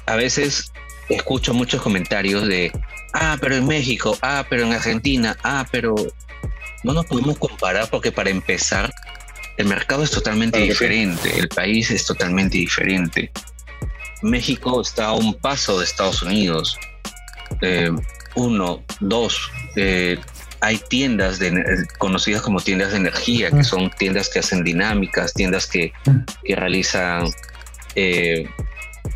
[0.06, 0.72] a veces
[1.08, 2.72] escucho muchos comentarios de,
[3.14, 5.94] ah, pero en México, ah, pero en Argentina, ah, pero
[6.84, 8.92] no nos podemos comparar porque para empezar,
[9.56, 13.30] el mercado es totalmente diferente, el país es totalmente diferente.
[14.22, 16.78] México está a un paso de Estados Unidos.
[17.62, 17.90] Eh,
[18.34, 20.18] uno, dos, eh,
[20.60, 21.52] hay tiendas de,
[21.98, 25.92] conocidas como tiendas de energía, que son tiendas que hacen dinámicas, tiendas que,
[26.44, 27.28] que realizan
[27.94, 28.48] eh,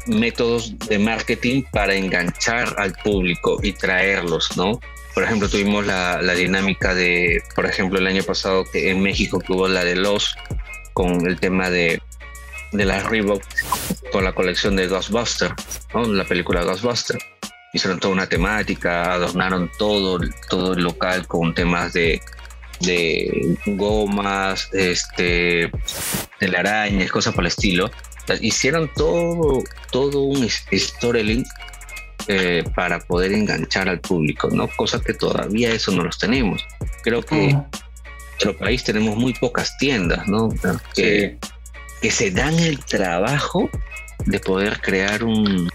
[0.06, 4.80] métodos de marketing para enganchar al público y traerlos, ¿no?
[5.14, 9.66] Por ejemplo, tuvimos la, dinámica de, por ejemplo, el año pasado que en México tuvo
[9.66, 10.36] la de los
[10.92, 12.02] con el tema de,
[12.72, 13.42] de la Reebok
[14.12, 15.54] con la colección de Ghostbusters,
[15.94, 16.04] ¿no?
[16.04, 17.24] la película Ghostbusters.
[17.76, 22.22] Hicieron toda una temática, adornaron todo, todo el local con temas de,
[22.80, 25.70] de gomas, este,
[26.38, 27.90] telarañas, cosas por el estilo.
[28.40, 31.44] Hicieron todo, todo un storytelling
[32.28, 34.68] eh, para poder enganchar al público, ¿no?
[34.68, 36.64] Cosa que todavía eso no los tenemos.
[37.02, 37.62] Creo que en
[38.30, 40.48] nuestro país tenemos muy pocas tiendas, ¿no?
[40.94, 41.36] Que,
[42.00, 43.68] que se dan el trabajo
[44.24, 45.70] de poder crear un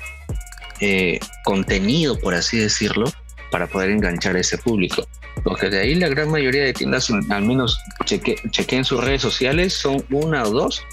[0.82, 3.12] eh, contenido, por así decirlo,
[3.52, 5.08] para poder enganchar a ese público.
[5.44, 9.74] Porque de ahí la gran mayoría de tiendas, al menos cheque, chequeen sus redes sociales,
[9.74, 10.84] son una o dos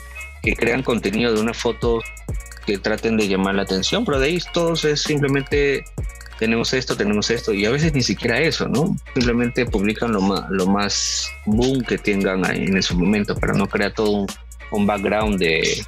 [0.43, 2.01] que crean contenido de una foto
[2.67, 5.85] que traten de llamar la atención, pero de ahí todos es simplemente
[6.39, 8.97] tenemos esto, tenemos esto, y a veces ni siquiera eso, ¿no?
[9.15, 13.67] Simplemente publican lo más, lo más boom que tengan ahí en ese momento, para no
[13.67, 14.27] crear todo
[14.71, 15.85] un, background de,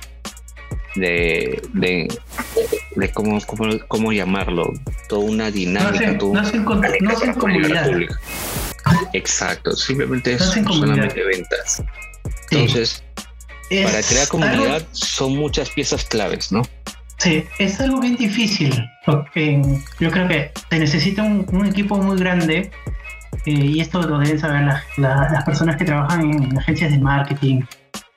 [0.97, 2.09] de, de,
[3.13, 3.39] cómo,
[3.89, 4.73] cómo, llamarlo,
[5.09, 7.91] toda una dinámica, no, no, comunidad.
[9.13, 11.83] Exacto, simplemente es solamente ventas.
[12.51, 13.05] Entonces,
[13.71, 16.63] para crear comunidad son muchas piezas claves, ¿no?
[17.19, 18.73] Sí, es algo bien difícil.
[19.05, 19.63] Porque
[19.99, 22.71] yo creo que se necesita un, equipo muy grande
[23.47, 24.63] eh, y esto lo deben saber
[24.97, 27.63] las personas que trabajan en agencias de marketing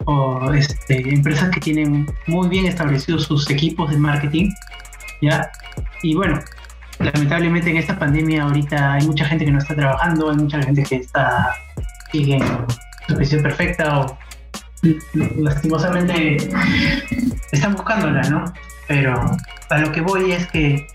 [0.06, 4.50] o este, empresas que tienen muy bien establecidos sus equipos de marketing,
[5.22, 5.50] ¿ya?
[6.02, 6.40] Y bueno,
[7.00, 10.84] lamentablemente en esta pandemia ahorita hay mucha gente que no está trabajando, hay mucha gente
[10.84, 11.56] que está
[12.12, 12.44] sigue en
[13.08, 14.18] su prisión perfecta o
[15.14, 16.38] lastimosamente
[17.52, 18.54] están buscándola, ¿no?
[18.88, 19.38] Pero
[19.70, 20.88] a lo que voy es que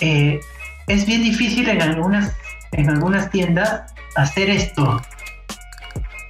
[0.00, 0.40] eh,
[0.86, 2.34] es bien difícil en algunas,
[2.72, 5.02] en algunas tiendas hacer esto.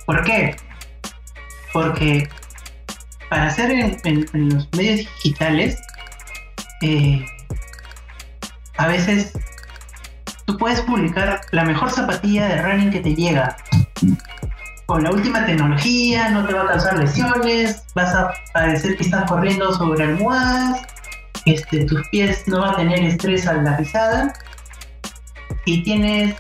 [0.07, 0.57] ¿Por qué?
[1.77, 2.27] Porque
[3.29, 5.79] para hacer en, los medios digitales,
[6.81, 7.23] eh,
[8.79, 9.35] a veces
[10.47, 13.59] tú puedes publicar la mejor zapatilla de running que te llega,
[14.87, 19.29] con la última tecnología, no te va a causar lesiones, vas a parecer que estás
[19.29, 20.81] corriendo sobre almohadas,
[21.45, 24.33] este, tus pies no van a tener estrés al la pisada
[25.67, 26.37] y tienes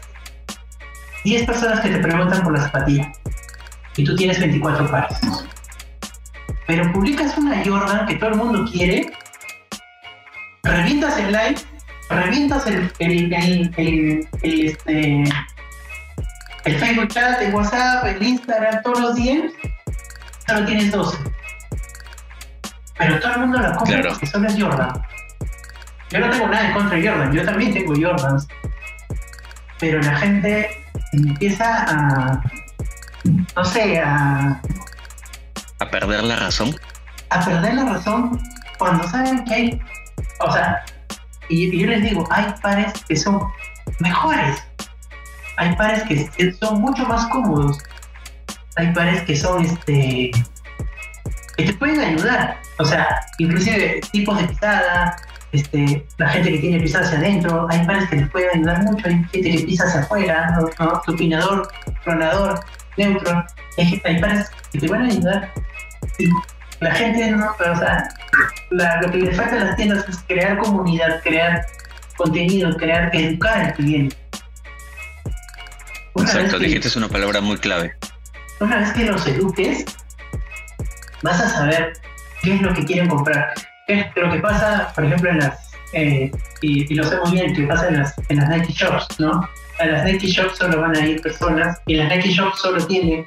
[1.25, 3.13] 10 personas que te preguntan por la zapatilla
[3.97, 5.19] y tú tienes 24 pares.
[6.67, 9.13] Pero publicas una Jordan que todo el mundo quiere,
[10.63, 11.57] revientas el live,
[12.11, 15.25] revientas el, el, el, el este,
[16.65, 19.53] el Facebook chat, el WhatsApp, el Instagram, todos los días,
[20.47, 21.17] solo tienes 12.
[22.99, 25.03] Pero todo el mundo la compra porque solo es Jordan.
[26.11, 28.49] Yo no tengo nada en contra de Jordan, yo también tengo Jordans.
[29.79, 30.71] Pero la gente
[31.13, 32.43] empieza a,
[33.55, 34.61] no sé, a...
[35.81, 36.75] A perder la razón.
[37.31, 38.41] A perder la razón
[38.79, 39.81] cuando saben que hay,
[40.41, 40.85] o sea,
[41.49, 43.41] y yo les digo, hay pares que son
[44.01, 44.63] mejores
[45.57, 47.79] hay pares que son mucho más cómodos.
[48.77, 50.31] Hay pares que son este
[51.57, 52.59] que te pueden ayudar.
[52.79, 53.09] O sea,
[53.39, 55.17] inclusive tipos de pisada,
[55.53, 59.07] este, la gente que tiene pisada hacia adentro, hay pares que les pueden ayudar mucho,
[59.07, 61.03] hay gente que pisa hacia afuera, ¿no?
[61.07, 61.67] supinador,
[62.05, 62.61] clonador,
[62.97, 63.45] neutro,
[63.79, 65.53] hay, hay pares que te van a ayudar.
[66.81, 68.09] La gente no, pero, o sea,
[68.71, 71.65] lo que le falta a las tiendas es crear comunidad, crear
[72.17, 74.17] contenido, crear, educar al cliente.
[76.17, 77.95] Exacto, dijiste es una palabra muy clave.
[78.61, 79.85] Una vez que los eduques,
[81.23, 81.93] vas a saber
[82.43, 83.53] qué es lo que quieren comprar.
[83.87, 86.31] ¿Qué es lo que pasa, por ejemplo, en las, eh,
[86.63, 89.49] y, lo sé muy bien, que pasa en las, en las Nike Shops, ¿no?
[89.79, 93.27] A las Nike Shops solo van a ir personas y las Nike Shops solo tienen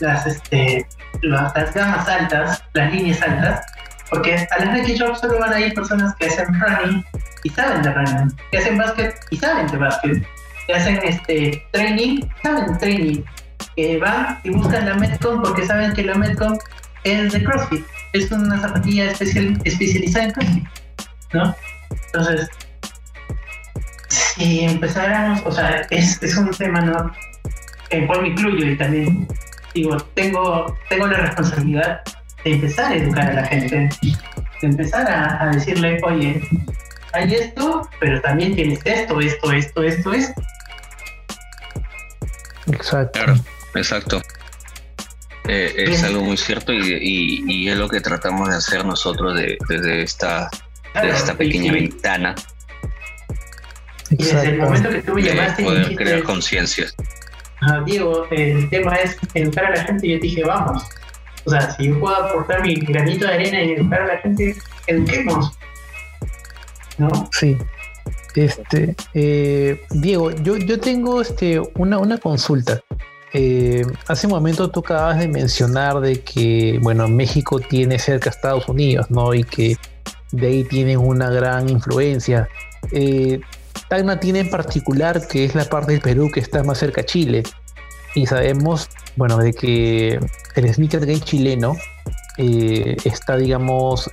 [0.00, 0.86] las, este,
[1.22, 3.64] las, gamas altas, las líneas altas,
[4.10, 7.04] porque a las Nike Shops solo van a ir personas que hacen running
[7.44, 10.26] y saben de running, que hacen básquet y saben de básquet,
[10.66, 13.22] que hacen este training, saben de training,
[13.76, 16.58] que van y buscan la Metcon porque saben que la Metcon
[17.04, 20.64] es de CrossFit, es una zapatilla especial, especializada en CrossFit,
[21.32, 21.54] ¿no?
[22.06, 22.48] Entonces,
[24.10, 27.12] si empezáramos, o sea, es, es un tema, ¿no?
[27.90, 29.26] En cual me incluyo y también
[29.74, 32.02] digo, tengo, tengo la responsabilidad
[32.44, 34.16] de empezar a educar a la gente, de
[34.62, 36.42] empezar a, a decirle, oye,
[37.12, 40.42] hay esto, pero también tienes esto, esto, esto, esto, esto.
[42.72, 43.12] Exacto.
[43.12, 43.34] Claro,
[43.74, 44.22] exacto.
[45.48, 50.48] Eh, es algo muy cierto y, es lo que tratamos de hacer nosotros desde esta,
[50.94, 52.34] esta pequeña ventana.
[54.10, 55.64] Y desde el momento que tú me llamaste.
[55.64, 56.86] Poder crear conciencia.
[57.84, 60.82] Diego, el tema es educar a la gente yo dije, vamos.
[61.44, 64.56] O sea, si yo puedo aportar mi granito de arena y educar a la gente,
[64.86, 65.52] eduquemos.
[66.98, 67.28] ¿No?
[67.32, 67.56] Sí.
[68.34, 72.80] Este, eh, Diego, yo, yo tengo este, una, una consulta.
[73.32, 78.32] Eh, hace un momento tú acabas de mencionar de que, bueno, México tiene cerca a
[78.32, 79.34] Estados Unidos, ¿no?
[79.34, 79.76] Y que
[80.32, 82.48] de ahí tienen una gran influencia.
[82.92, 83.40] Eh,
[83.90, 87.04] Tacna tiene en particular que es la parte del Perú que está más cerca a
[87.04, 87.42] Chile.
[88.14, 90.18] Y sabemos, bueno, de que
[90.56, 91.76] el sneaker game chileno
[92.38, 94.10] eh, está, digamos,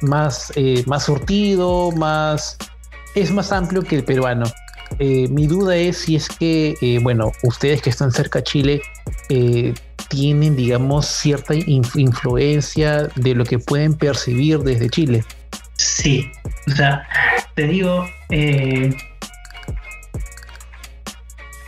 [0.00, 0.52] más,
[0.86, 2.56] más surtido, más,
[3.14, 4.46] es más amplio que el peruano.
[4.98, 8.82] Eh, mi duda es si es que, eh, bueno, ustedes que están cerca a Chile,
[9.28, 9.74] eh,
[10.08, 15.24] tienen, digamos, cierta influencia de lo que pueden percibir desde Chile.
[15.74, 16.30] Sí,
[16.66, 16.74] o
[17.58, 18.08] te digo,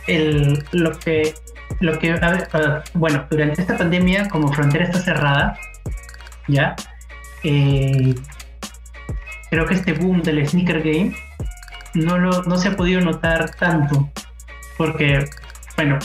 [0.07, 1.33] el, lo que,
[1.81, 2.17] lo que,
[2.93, 5.59] bueno, durante esta pandemia, como frontera está cerrada,
[6.47, 6.77] ya,
[7.41, 8.15] creo
[9.67, 11.13] que este boom del sneaker game
[11.93, 14.09] no, lo, no se ha podido notar tanto,
[14.77, 15.25] porque,
[15.75, 15.99] bueno,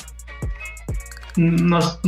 [1.37, 2.01] nos,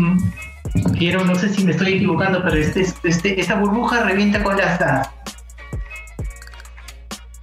[0.99, 4.81] quiero, no sé si me estoy equivocando, pero este, este, esta burbuja revienta con las.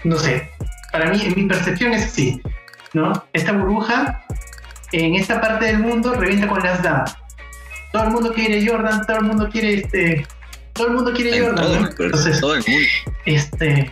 [0.06, 0.50] No sé,
[0.92, 2.40] para mí, en mi percepción es así,
[2.94, 3.26] ¿no?
[3.34, 4.24] Esta burbuja
[4.92, 7.06] en esta parte del mundo revienta con las DAM.
[7.92, 10.28] Todo el mundo quiere Jordan, todo el mundo quiere este.
[10.74, 12.88] Todo el mundo quiere Jordan, Entonces, todo el mundo.
[13.26, 13.90] Este.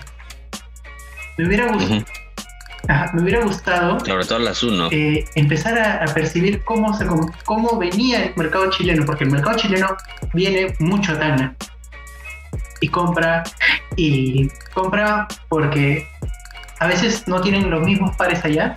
[1.38, 2.06] Me hubiera gustado
[3.13, 3.97] me hubiera gustado
[4.91, 7.08] eh, empezar a, percibir cómo, se,
[7.45, 9.97] cómo venía el mercado chileno, porque el mercado chileno
[10.34, 11.56] viene mucho a Tana
[12.82, 13.43] y compra
[13.95, 16.08] y compra porque
[16.79, 18.73] a veces no tienen los mismos pares allá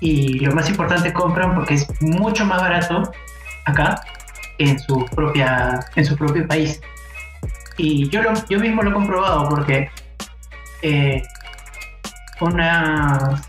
[0.00, 3.10] y lo más importante compran porque es mucho más barato
[3.64, 4.00] acá
[4.58, 6.80] en su propia en su propio país
[7.76, 9.90] y yo lo, yo mismo lo he comprobado porque
[10.82, 11.22] eh,
[12.40, 13.42] una.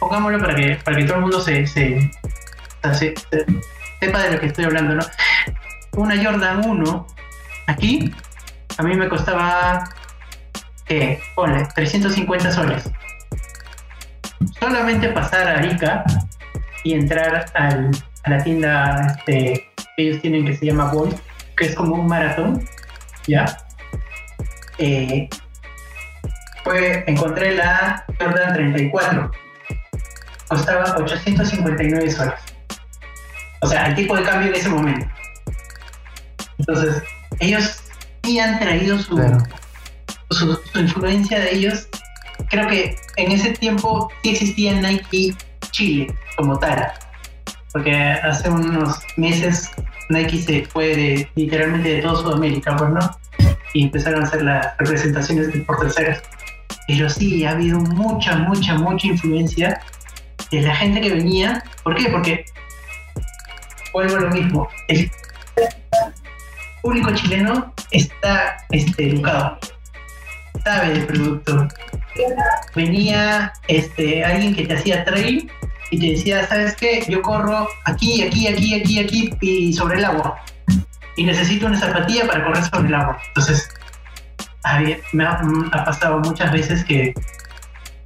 [0.00, 2.10] pongámoslo para que, para que todo el mundo se, se,
[4.00, 5.02] sepa de lo que estoy hablando, ¿no?
[5.92, 7.06] Una Jordan 1
[7.66, 8.12] aquí
[8.76, 9.88] a mí me costaba,
[10.86, 11.20] ¿qué?
[11.34, 12.90] Ponle, 350 soles.
[14.58, 16.04] Solamente pasar a Ica
[16.82, 17.90] y entrar al,
[18.24, 21.18] a la tienda este, que ellos tienen que se llama Bolt,
[21.56, 22.66] que es como un maratón,
[23.26, 23.44] ¿ya?
[24.78, 25.28] Eh,
[27.06, 29.30] encontré la Jordan 34.
[30.48, 32.34] Costaba 859 soles.
[33.60, 35.06] O sea, el tipo de cambio en ese momento.
[36.58, 37.02] Entonces,
[37.40, 37.83] ellos
[38.38, 39.16] han traído su,
[40.30, 41.88] su, influencia de ellos.
[42.50, 45.34] Creo que en ese tiempo sí existía Nike
[45.70, 46.92] Chile como tal.
[47.72, 49.70] Porque hace unos meses
[50.10, 53.18] Nike se fue de, literalmente de toda Sudamérica, pues, ¿no?
[53.72, 56.22] Y empezaron a hacer las representaciones por terceras
[56.86, 59.80] pero sí ha habido mucha, mucha, mucha influencia
[60.54, 62.08] este, la gente que venía, ¿por qué?
[62.10, 62.44] Porque
[63.92, 65.10] vuelvo a lo mismo, el
[66.84, 69.58] público chileno está este, educado,
[70.62, 71.66] sabe del producto.
[72.76, 75.50] Venía este, alguien que te hacía trail
[75.90, 77.02] y te decía, ¿sabes qué?
[77.08, 80.36] Yo corro aquí, aquí, aquí, aquí, aquí y sobre el agua.
[81.16, 83.18] Y necesito una zapatilla para correr sobre el agua.
[83.28, 83.66] Entonces,
[85.12, 87.14] me ha, pasado muchas veces que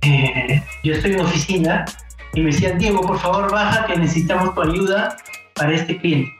[0.02, 1.84] eh, yo estoy en oficina
[2.32, 5.16] y me decían, Diego, por favor, baja que necesitamos tu ayuda
[5.54, 6.37] para este cliente.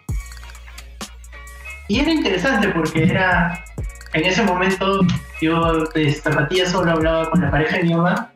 [1.89, 3.65] Y era interesante porque era,
[4.13, 5.01] en ese momento,
[5.41, 8.31] yo de zapatillas solo hablaba con la pareja de mi mamá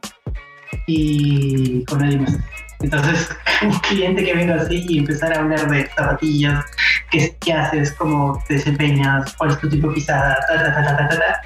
[0.86, 2.38] y con nadie más.
[2.80, 3.28] Entonces,
[3.62, 6.64] un cliente que venga así y empezar a hablar de zapatillas,
[7.10, 10.96] qué, qué haces, cómo te desempeñas, cuál es tu tipo de pisada, ta, ta, ta,
[10.96, 11.40] ta, ta, ta,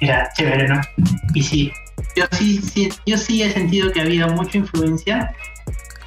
[0.00, 0.80] era chévere, ¿no?
[1.34, 1.72] Y sí,
[2.16, 5.34] yo sí, sí, yo sí he sentido que ha habido mucha influencia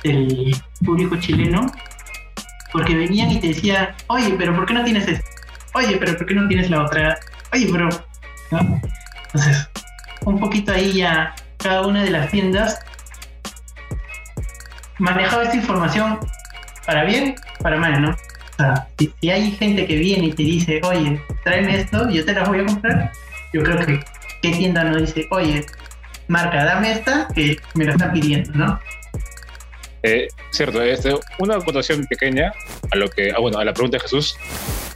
[0.03, 1.71] del público chileno,
[2.71, 5.34] porque venían y te decían, oye, pero ¿por qué no tienes esto?
[5.75, 7.19] Oye, pero ¿por qué no tienes la otra?
[7.53, 7.89] Oye, pero...
[8.51, 8.81] ¿no?
[9.25, 9.69] Entonces,
[10.25, 12.79] un poquito ahí ya cada una de las tiendas
[14.97, 16.19] manejaba esta información
[16.85, 18.09] para bien, para mal, ¿no?
[18.11, 22.31] O sea, si, hay gente que viene y te dice, oye, tráeme esto, yo te
[22.31, 23.11] la voy a comprar,
[23.51, 23.99] yo creo que
[24.41, 25.65] qué tienda no dice, oye,
[26.29, 28.79] marca, dame esta, que me la están pidiendo, ¿no?
[30.03, 32.53] Eh, cierto, este, una acotación pequeña
[32.91, 34.37] a lo que, ah, bueno, a la pregunta de Jesús.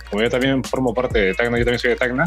[0.09, 2.23] Como yo también formo parte de Tacna, yo también soy de Tacna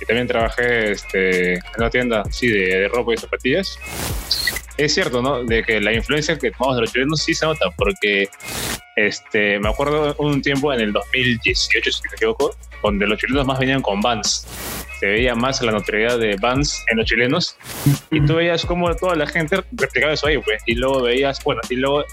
[0.00, 3.78] y también trabajé este, en una tienda sí, de, ropa y zapatillas
[4.78, 5.44] es cierto, ¿no?
[5.44, 8.28] De que la influencia que tomamos de los chilenos sí se nota, porque
[8.96, 13.58] este, me acuerdo un tiempo en el 2018, si me equivoco, donde los chilenos más
[13.58, 14.46] venían con Vans.
[15.00, 17.56] Se veía más la notoriedad de Vans en los chilenos
[18.10, 20.62] y tú veías como toda la gente replicaba eso ahí, pues.
[20.66, 22.04] Y luego veías, bueno, y luego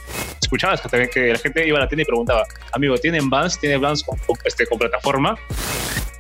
[0.42, 3.60] escuchabas que, también que la gente iba a la tienda y preguntaba, amigo, ¿tienen Vans?
[3.60, 5.36] ¿Tiene Vans con, este, con plataforma?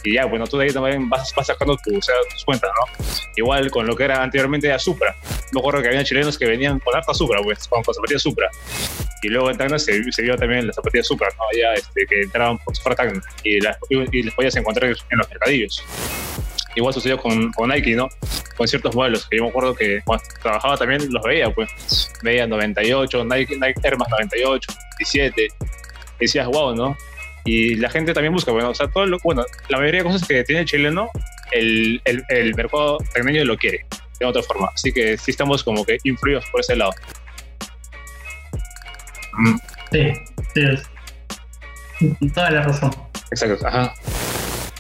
[0.05, 3.05] y ya, bueno, tú de ahí también vas, sacando tu, o sea, tus cuentas, ¿no?
[3.35, 5.15] Igual con lo que era anteriormente a Supra.
[5.51, 8.49] Me acuerdo que había chilenos que venían con harta Supra, pues, con, zapatillas Supra.
[9.23, 11.43] Y luego en Tacna se, se vio también las zapatillas Supra, ¿no?
[11.59, 15.29] Ya este, que entraban por Supra Tacna y, las, y, les podías encontrar en los
[15.29, 15.83] mercadillos.
[16.75, 18.09] Igual sucedió con, con, Nike, ¿no?
[18.57, 22.11] Con ciertos modelos, que yo me acuerdo que cuando trabajaba también los veía, pues.
[22.21, 25.43] Veía 98, Nike, Nike Air más 98, 17.
[25.43, 25.47] Y
[26.19, 26.97] decías, wow, ¿no?
[27.45, 30.27] Y la gente también busca, bueno, o sea, todo lo, bueno, la mayoría de cosas
[30.27, 31.09] que tiene el chileno,
[31.51, 33.85] el, el, el mercado tecneño lo quiere,
[34.19, 34.69] de otra forma.
[34.73, 36.91] Así que sí estamos como que influidos por ese lado.
[39.91, 40.13] Sí,
[40.53, 42.27] sí.
[42.33, 42.91] Toda la razón.
[43.31, 43.93] Exacto, ajá.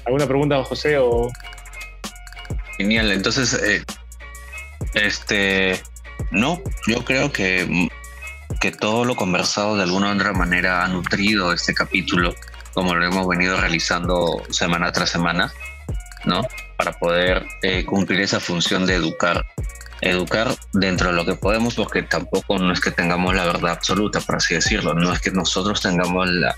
[0.05, 0.97] ¿Alguna pregunta, José?
[0.97, 1.31] O...
[2.77, 3.83] Genial, entonces, eh,
[4.93, 5.81] este,
[6.31, 7.89] no, yo creo que,
[8.59, 12.33] que todo lo conversado de alguna u otra manera ha nutrido este capítulo
[12.75, 15.51] como lo hemos venido realizando semana tras semana,
[16.25, 16.45] ¿no?
[16.77, 19.45] Para poder eh, cumplir esa función de educar.
[20.01, 24.19] Educar dentro de lo que podemos, porque tampoco no es que tengamos la verdad absoluta,
[24.19, 26.53] por así decirlo, no es que nosotros tengamos la,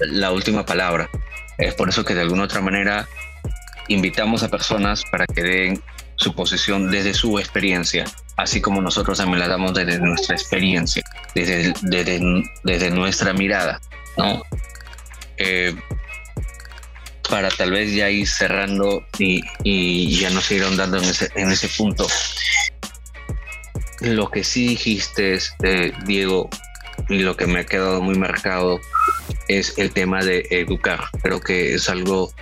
[0.00, 1.08] la última palabra.
[1.56, 3.06] Es por eso que de alguna otra manera
[3.88, 5.82] invitamos a personas para que den
[6.16, 8.04] su posición desde su experiencia,
[8.36, 11.02] así como nosotros también la damos desde nuestra experiencia,
[11.34, 13.80] desde, desde, nuestra mirada,
[14.16, 14.42] ¿no?
[15.36, 15.74] Eh,
[17.28, 21.68] para tal vez ya ir cerrando y, ya no seguir ahondando en ese, en ese
[21.68, 22.06] punto.
[24.00, 26.50] Lo que sí dijiste, este, Diego,
[27.08, 28.80] y lo que me ha quedado muy marcado
[29.48, 31.00] es el tema de educar.
[31.22, 32.32] Creo que es algo,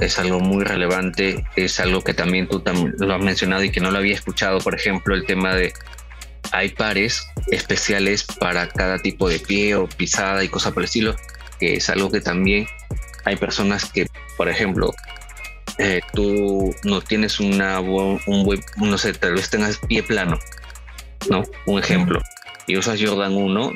[0.00, 2.62] es algo muy relevante, es algo que también tú
[2.98, 5.72] lo has mencionado y que no lo había escuchado, por ejemplo, el tema de
[6.52, 11.16] hay pares especiales para cada tipo de pie o pisada y cosas por el estilo
[11.58, 12.66] que es algo que también
[13.24, 14.92] hay personas que, por ejemplo,
[15.78, 20.38] eh, tú no tienes una un buen, no sé, tal vez tengas pie plano,
[21.30, 21.42] ¿no?
[21.66, 22.20] Un ejemplo.
[22.66, 23.72] Y usas Jordan 1,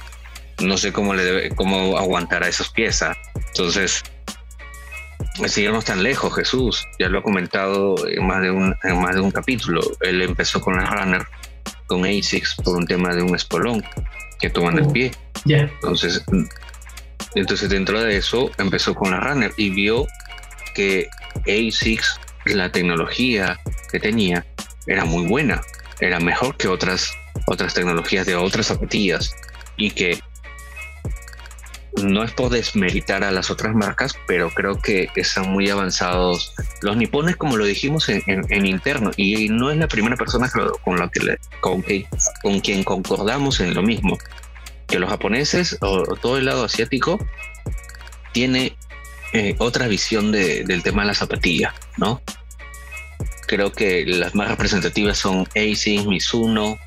[0.60, 3.02] no sé cómo le debe, cómo aguantará esos pies.
[3.02, 3.16] ¿ah?
[3.48, 4.02] Entonces,
[5.46, 6.86] sigamos tan lejos, Jesús.
[6.98, 9.80] Ya lo ha comentado en más de un, en más de un capítulo.
[10.00, 11.26] Él empezó con la runner,
[11.86, 13.84] con ASICS, por un tema de un espolón
[14.40, 15.12] que toman el pie.
[15.46, 16.24] Entonces,
[17.34, 20.06] entonces dentro de eso empezó con la Runner y vio
[20.74, 21.08] que
[21.46, 23.58] ASICS, la tecnología
[23.90, 24.44] que tenía,
[24.86, 25.60] era muy buena,
[26.00, 27.12] era mejor que otras,
[27.46, 29.34] otras tecnologías de otras zapatillas
[29.76, 30.18] y que
[32.02, 36.96] no es por desmeritar a las otras marcas, pero creo que están muy avanzados los
[36.96, 40.50] nipones, como lo dijimos en, interno, y no es la primera persona
[40.82, 44.18] con, la que, con, quien concordamos en lo mismo,
[44.86, 47.18] que los japoneses o todo el lado asiático
[48.32, 48.76] tiene
[49.34, 52.20] eh, otra visión del tema de la zapatilla, ¿no?
[53.46, 56.78] Creo que las más representativas son ASICS, Mizuno,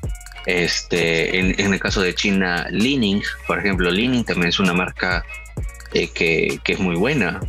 [0.46, 5.24] este, en, el caso de China, Lining, por ejemplo, Lining también es una marca
[5.92, 7.40] eh, que, es muy buena,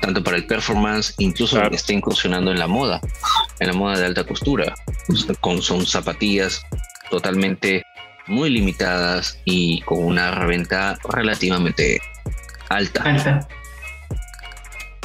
[0.00, 3.00] tanto para el performance, incluso está incursionando en la moda,
[3.58, 4.74] en la moda de alta costura,
[5.40, 6.62] con son zapatillas
[7.10, 7.82] totalmente
[8.28, 12.00] muy limitadas y con una reventa relativamente
[12.68, 13.48] alta.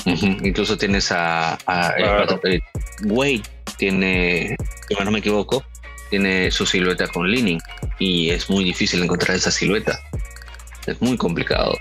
[0.06, 1.94] Incluso tienes a, a
[3.06, 3.44] Wade,
[3.78, 4.56] tiene,
[4.88, 5.64] si no me equivoco,
[6.14, 7.60] tiene su silueta con leaning
[7.98, 10.00] y es muy difícil encontrar esa silueta.
[10.86, 11.76] Es muy complicado.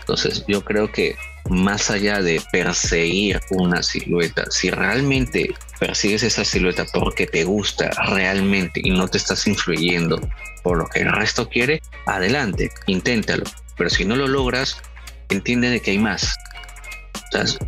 [0.00, 1.14] Entonces yo creo que
[1.50, 8.80] más allá de perseguir una silueta, si realmente persigues esa silueta porque te gusta realmente
[8.82, 10.26] y no te estás influyendo
[10.62, 13.44] por lo que el resto quiere, adelante, inténtalo.
[13.76, 14.80] Pero si no lo logras,
[15.28, 16.34] entiende de que hay más.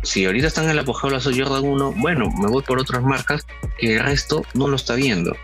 [0.01, 3.03] Si ahorita están en el apogeo de la Jordan 1, bueno, me voy por otras
[3.03, 3.45] marcas
[3.77, 5.37] que el resto no lo está viendo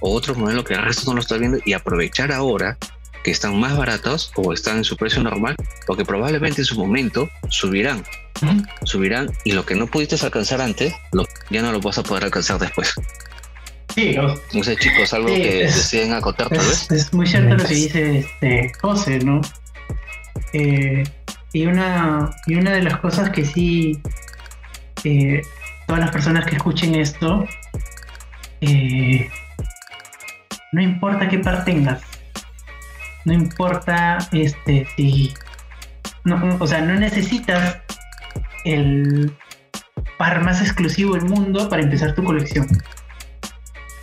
[0.00, 2.76] o otro modelo que el resto no lo está viendo y aprovechar ahora
[3.22, 5.54] que están más baratos o están en su precio normal,
[5.86, 8.02] porque probablemente en su momento subirán,
[8.84, 10.94] subirán y lo que no pudiste alcanzar antes,
[11.50, 12.94] ya no lo vas a poder alcanzar después.
[13.94, 14.16] Sí,
[14.54, 16.90] no sé chicos, algo que deciden acotar tal vez.
[16.90, 19.40] Es muy cierto lo que dice este José, ¿no?
[20.52, 21.04] Eh,
[21.52, 24.00] y, una, y una de las cosas que sí,
[25.04, 25.42] eh,
[25.86, 27.46] todas las personas que escuchen esto,
[28.60, 29.28] eh,
[30.72, 32.02] no importa qué par tengas,
[33.24, 35.34] no importa este si,
[36.58, 37.78] o sea, no necesitas
[38.64, 39.32] el
[40.18, 42.66] par más exclusivo del mundo para empezar tu colección.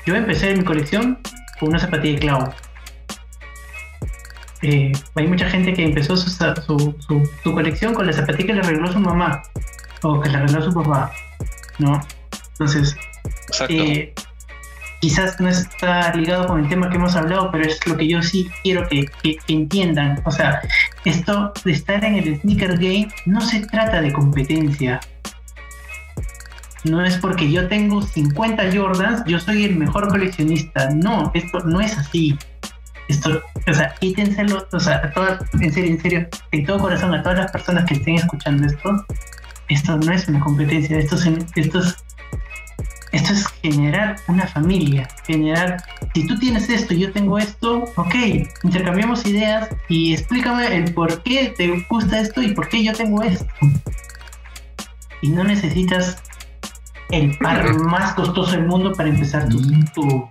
[0.06, 1.20] Yo empecé mi colección
[1.60, 2.54] con una zapatilla de clavo.
[4.64, 8.92] Eh, hay mucha gente que empezó su, su, colección con la zapatilla que le regaló
[8.92, 9.44] su mamá
[10.02, 11.12] o que le regaló su papá,
[11.78, 12.02] ¿no?
[12.54, 12.96] Entonces,
[13.70, 14.14] eh,
[15.00, 18.22] quizás no está ligado con el tema que hemos hablado, pero es lo que yo
[18.22, 19.06] sí quiero que,
[19.48, 20.22] entiendan.
[20.26, 20.62] O sea,
[21.06, 25.00] esto de estar en el sneaker game no se trata de competencia.
[26.84, 30.90] No es porque yo tengo 50 Jordans, yo soy el mejor coleccionista.
[30.92, 32.38] No, esto no es así.
[33.08, 35.12] Esto, o sea, quítenselo, o sea,
[35.62, 39.06] en serio, en serio, de todo corazón a todas las personas que estén escuchando esto,
[39.70, 41.96] esto no es una competencia, esto es, esto es
[43.12, 45.78] esto es generar una familia, generar,
[46.14, 48.16] si tú tienes esto y yo tengo esto, ok,
[48.64, 53.24] intercambiamos ideas y explícame el por qué te gusta esto y por qué yo tengo
[53.24, 53.48] esto.
[55.22, 56.22] Y no necesitas
[57.10, 60.28] el par más costoso del mundo para empezar tu,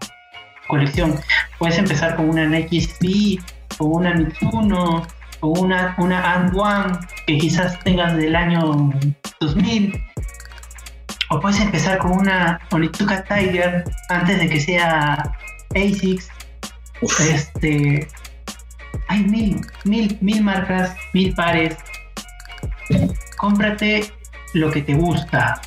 [0.69, 1.15] colección.
[1.59, 3.41] Puedes empezar con una Nike SB,
[3.79, 5.07] o una Mitsuno,
[5.41, 8.91] o una, una And One que quizás tengas del año
[9.41, 9.93] 2000
[11.31, 15.33] o puedes empezar con una Onitsuka Tiger antes de que sea
[15.75, 16.29] ASICS.
[17.21, 18.09] Este,
[19.09, 21.77] hay mil, mil, mil marcas, mil pares.
[23.37, 24.13] Cómprate
[24.55, 25.61] lo que te gusta.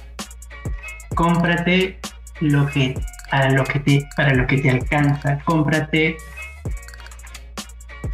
[1.16, 2.00] Cómprate
[2.40, 3.00] lo que
[3.30, 5.40] para lo que te para lo que te alcanza.
[5.46, 6.18] Cómprate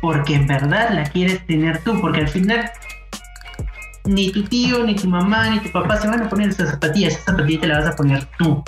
[0.01, 2.71] porque en verdad la quieres tener tú, porque al final
[4.05, 7.13] ni tu tío, ni tu mamá, ni tu papá se van a poner esas zapatillas,
[7.13, 8.63] esa zapatilla te la vas a poner tú.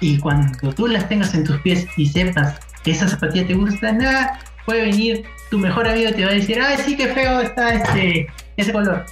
[0.00, 3.92] Y cuando tú las tengas en tus pies y sepas que esa zapatilla te gusta,
[3.92, 7.40] nada, puede venir tu mejor amigo y te va a decir, ay, sí, qué feo
[7.40, 8.26] está este,
[8.56, 9.04] ese color.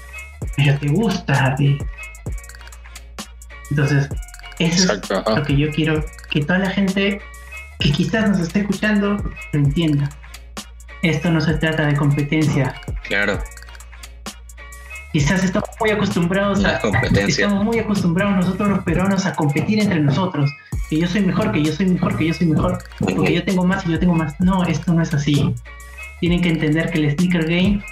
[0.56, 1.78] Pero te gusta a ti.
[3.70, 4.08] Entonces,
[4.58, 7.20] eso es lo que yo quiero que toda la gente
[7.78, 10.10] que quizás nos esté escuchando lo entienda.
[11.02, 12.74] Esto no se trata de competencia.
[13.04, 13.40] Claro
[15.12, 17.44] quizás estamos muy acostumbrados a competencia.
[17.46, 20.50] Estamos muy acostumbrados nosotros los peruanos a competir entre nosotros.
[20.88, 23.64] Que yo soy mejor, que yo soy mejor, que yo soy mejor, porque yo tengo
[23.64, 24.38] más y yo tengo más.
[24.40, 25.54] No, esto no es así.
[26.20, 27.82] Tienen que entender que el sneaker game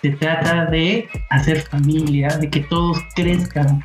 [0.00, 3.84] se trata de hacer familia, de que todos crezcan,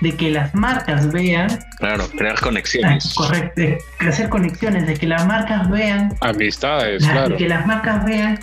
[0.00, 1.48] de que las marcas vean.
[1.78, 3.06] Claro, crear conexiones.
[3.06, 3.78] Ah, correcto, de
[4.08, 6.14] hacer conexiones, de que las marcas vean.
[6.20, 7.30] Amistades, claro.
[7.30, 8.38] De que las marcas vean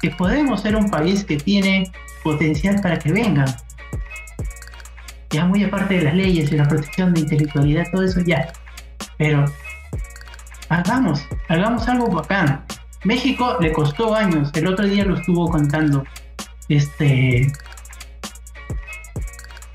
[0.00, 3.46] que podemos ser un país que tiene potencial para que vengan.
[5.30, 8.52] Ya muy aparte de las leyes y la protección de intelectualidad, todo eso ya.
[9.18, 9.44] Pero
[10.68, 12.64] hagamos, hagamos algo bacán.
[13.04, 14.50] México le costó años.
[14.54, 16.04] El otro día lo estuvo contando.
[16.68, 17.50] Este.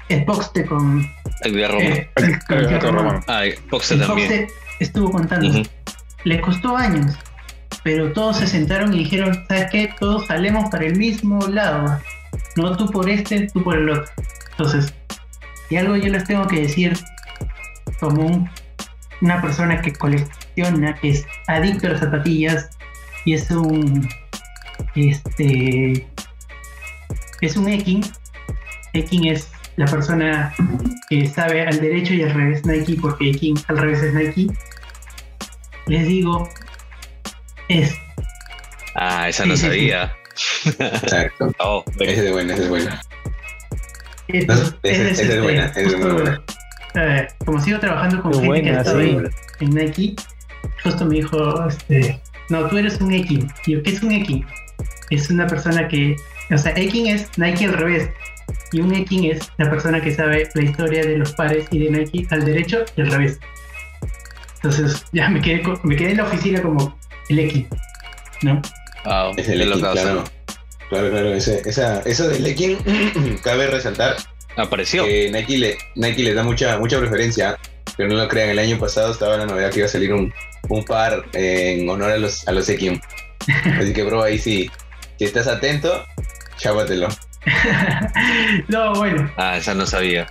[0.09, 1.05] El Poxte con.
[1.41, 2.81] El eh, el.
[2.81, 3.23] Román.
[3.27, 4.27] Ah, Poxte El también.
[4.27, 4.47] Poxte
[4.79, 5.63] estuvo contando.
[6.23, 7.15] Le costó años.
[7.83, 9.93] Pero todos se sentaron y dijeron, ¿sabes qué?
[9.99, 11.99] Todos salemos para el mismo lado.
[12.57, 14.05] No tú por este, tú por el otro.
[14.51, 14.93] Entonces,
[15.69, 16.97] y algo yo les tengo que decir
[17.99, 18.49] como un-
[19.21, 22.69] una persona que colecciona, que es adicto a las zapatillas
[23.25, 24.07] y es un
[24.95, 26.07] este
[27.41, 28.01] es un Eking.
[28.93, 30.53] Eking es la persona
[31.09, 34.47] que sabe al derecho y al revés Nike, porque Eking al revés es Nike.
[35.87, 36.49] Les digo,
[37.69, 37.95] es
[38.95, 39.61] Ah, esa no sí.
[39.67, 40.16] sabía.
[40.79, 41.51] Exacto.
[41.59, 42.89] Oh, Ese es de buena, ese es bueno.
[44.27, 46.41] es- No, es- esa es buena, esa es muy justo, buena.
[46.95, 49.17] eh, como sigo trabajando con Qué gente que ha estado sí.
[49.61, 50.15] en, Nike,
[50.83, 53.47] justo me dijo, este, no, tú eres un Eking.
[53.65, 54.45] Y yo, ¿qué es un Eking?
[55.09, 56.15] Es una persona que,
[56.51, 58.09] o sea, Eking es Nike al revés.
[58.73, 61.89] Y un Eking es la persona que sabe la historia de los pares y de
[61.91, 63.39] Nike al derecho y al revés.
[64.55, 66.97] Entonces ya me quedé, me quedé en la oficina como
[67.29, 67.67] el Eking,
[68.41, 68.61] ¿no?
[69.07, 69.93] Wow, Es el locazo.
[69.93, 70.23] claro.
[70.89, 71.33] Claro, claro.
[71.33, 72.77] Ese, esa, eso del Lekin,
[73.43, 74.15] cabe resaltar
[74.55, 75.03] Apareció.
[75.05, 77.57] que Nike le, Nike le da mucha, mucha preferencia,
[77.97, 80.33] pero no lo crean, el año pasado estaba la novedad que iba a salir un,
[80.69, 82.99] un par eh, en honor a los, a los Ekim.
[83.79, 84.69] Así que, bro, ahí sí,
[85.19, 86.03] si estás atento,
[86.57, 87.07] chápatelo.
[88.67, 90.27] no, bueno, Ah, esa no sabía.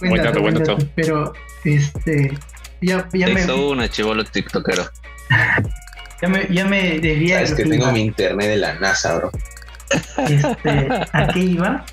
[0.00, 0.76] Buen dato, buen dato.
[0.94, 1.32] Pero,
[1.64, 2.36] este,
[2.80, 4.88] ya, ya, Te me, hizo una chivolo tiktokero.
[6.20, 7.34] ya me, ya me desvié.
[7.34, 7.92] Sabes de que tengo iba.
[7.92, 9.30] mi internet de la NASA, bro.
[10.28, 11.84] Este, ¿A qué iba?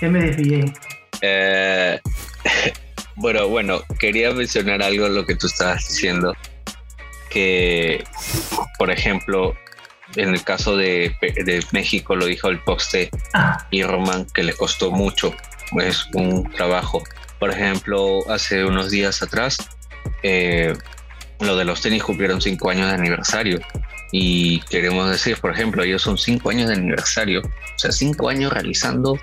[0.00, 0.72] Ya me desvié.
[1.20, 2.00] Eh,
[3.16, 6.34] bueno, bueno, quería mencionar algo lo que tú estabas diciendo.
[7.30, 8.04] Que,
[8.78, 9.54] por ejemplo,
[10.16, 14.52] en el caso de, de México, lo dijo el poste Ah, y Román, que le
[14.52, 15.34] costó mucho.
[15.80, 17.02] Es un trabajo.
[17.40, 19.56] Por ejemplo, hace unos días atrás,
[20.22, 20.74] eh,
[21.40, 23.60] lo de los tenis cumplieron cinco años de aniversario.
[24.12, 27.40] Y queremos decir, por ejemplo, ellos son cinco años de aniversario.
[27.40, 29.18] O sea, cinco años realizando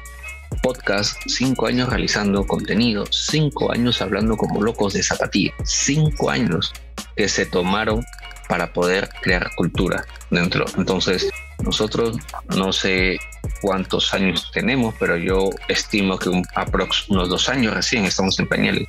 [0.62, 6.74] podcast, cinco años realizando contenido, cinco años hablando como locos de zapatillas, cinco años
[7.16, 8.04] que se tomaron
[8.50, 10.66] para poder crear cultura dentro.
[10.78, 11.30] Entonces,
[11.64, 12.18] nosotros
[12.56, 13.18] no sé
[13.62, 16.46] cuántos años tenemos, pero yo estimo que un,
[17.10, 18.88] unos dos años recién estamos en pañales,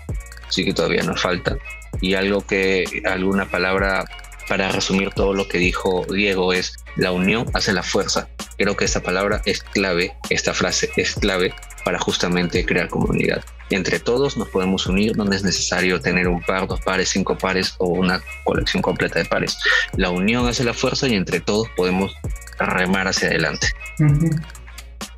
[0.49, 1.57] así que todavía nos falta.
[2.03, 4.05] Y algo que, alguna palabra
[4.49, 8.29] para resumir todo lo que dijo Diego es la unión hace la fuerza.
[8.59, 13.43] Creo que esta palabra es clave, esta frase es clave para justamente crear comunidad.
[13.71, 17.75] Entre todos nos podemos unir, no es necesario tener un par, dos pares, cinco pares
[17.79, 19.57] o una colección completa de pares.
[19.97, 22.15] La unión hace la fuerza y entre todos podemos
[22.59, 23.69] remar hacia adelante.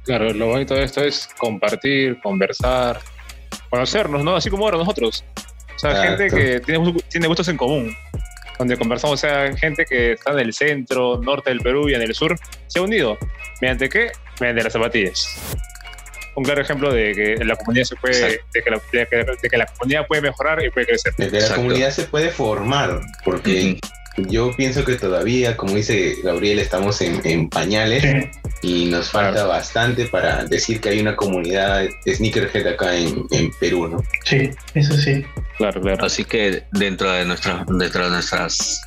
[0.04, 3.00] Claro, lo bonito de esto es compartir, conversar,
[3.70, 4.36] conocernos, ¿no?
[4.36, 5.24] Así como ahora nosotros.
[5.76, 6.16] O sea, Exacto.
[6.18, 7.94] gente que tiene, tiene gustos en común.
[8.58, 12.02] Donde conversamos, o sea, gente que está en el centro, norte del Perú y en
[12.02, 13.18] el sur, se ha unido.
[13.60, 14.12] ¿Mediante qué?
[14.40, 15.36] Mediante las zapatillas.
[16.36, 19.48] Un claro ejemplo de que la comunidad se puede, de que la, de que- de
[19.50, 21.14] que la comunidad puede mejorar y puede crecer.
[21.16, 23.78] De que la comunidad se puede formar, porque
[24.16, 28.30] yo pienso que todavía, como dice Gabriel, estamos en, en pañales Sí.
[28.62, 33.50] y nos falta bastante para decir que hay una comunidad de sneakerhead acá en, en
[33.60, 34.02] Perú, ¿no?
[34.24, 35.24] Sí, eso sí.
[35.58, 36.04] Claro, claro.
[36.04, 38.80] Así que dentro de nuestras, dentro de nuestras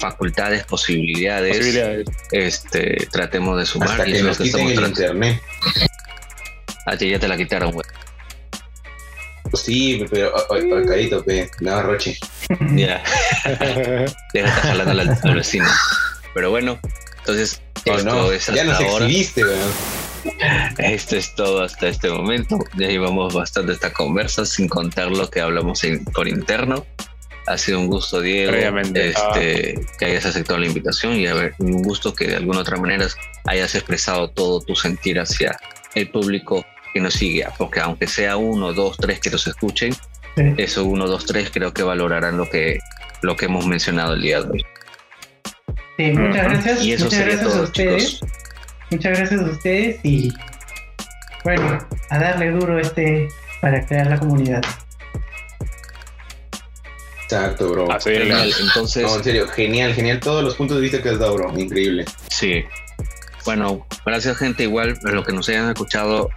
[0.00, 2.06] facultades, posibilidades, Posibilidades.
[2.32, 5.00] este, tratemos de sumar Hasta y que nos que quiten el tratando.
[5.00, 5.42] internet.
[6.86, 7.86] A ti ya te la quitaron, güey.
[9.54, 10.32] Sí, pero,
[10.88, 12.18] carito, pe, no, Roche.
[12.74, 13.02] Ya,
[14.32, 15.66] deja estar jalando al, al vecino.
[16.34, 16.78] Pero bueno,
[17.20, 19.04] entonces Oh, esto no, es ya nos ahora.
[19.04, 19.70] exhibiste, weón.
[20.78, 22.58] Esto es todo hasta este momento.
[22.76, 26.84] Ya llevamos bastante esta conversa sin contar lo que hablamos en- por interno.
[27.46, 28.52] Ha sido un gusto, Diego,
[28.94, 32.78] este, que hayas aceptado la invitación y a ver, un gusto que de alguna otra
[32.78, 33.06] manera
[33.44, 35.54] hayas expresado todo tu sentir hacia
[35.94, 36.64] el público
[36.94, 37.46] que nos sigue.
[37.58, 39.92] Porque aunque sea uno, dos, tres que nos escuchen,
[40.36, 40.42] Sí.
[40.56, 42.78] eso uno, dos, tres creo que valorarán lo que,
[43.22, 44.64] lo que hemos mencionado el día de hoy.
[45.96, 46.82] Sí, muchas gracias.
[46.84, 48.10] Y eso muchas sería gracias a todo, ustedes.
[48.20, 48.30] chicos.
[48.90, 50.32] Muchas gracias a ustedes y
[51.42, 51.78] bueno,
[52.10, 53.28] a darle duro este
[53.60, 54.62] para crear la comunidad.
[57.24, 57.88] Exacto, bro.
[58.00, 58.52] Genial.
[58.60, 60.20] Entonces, No, en serio, genial, genial.
[60.20, 61.58] Todos los puntos de vista que has dado, bro.
[61.58, 62.04] Increíble.
[62.28, 62.64] Sí.
[63.44, 66.30] Bueno, gracias gente igual a los que nos hayan escuchado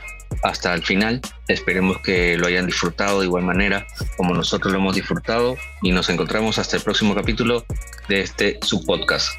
[0.44, 1.22] hasta el final.
[1.48, 3.86] Esperemos que lo hayan disfrutado de igual manera
[4.18, 7.66] como nosotros lo hemos disfrutado y nos encontramos hasta el próximo capítulo
[8.10, 9.30] de este su podcast.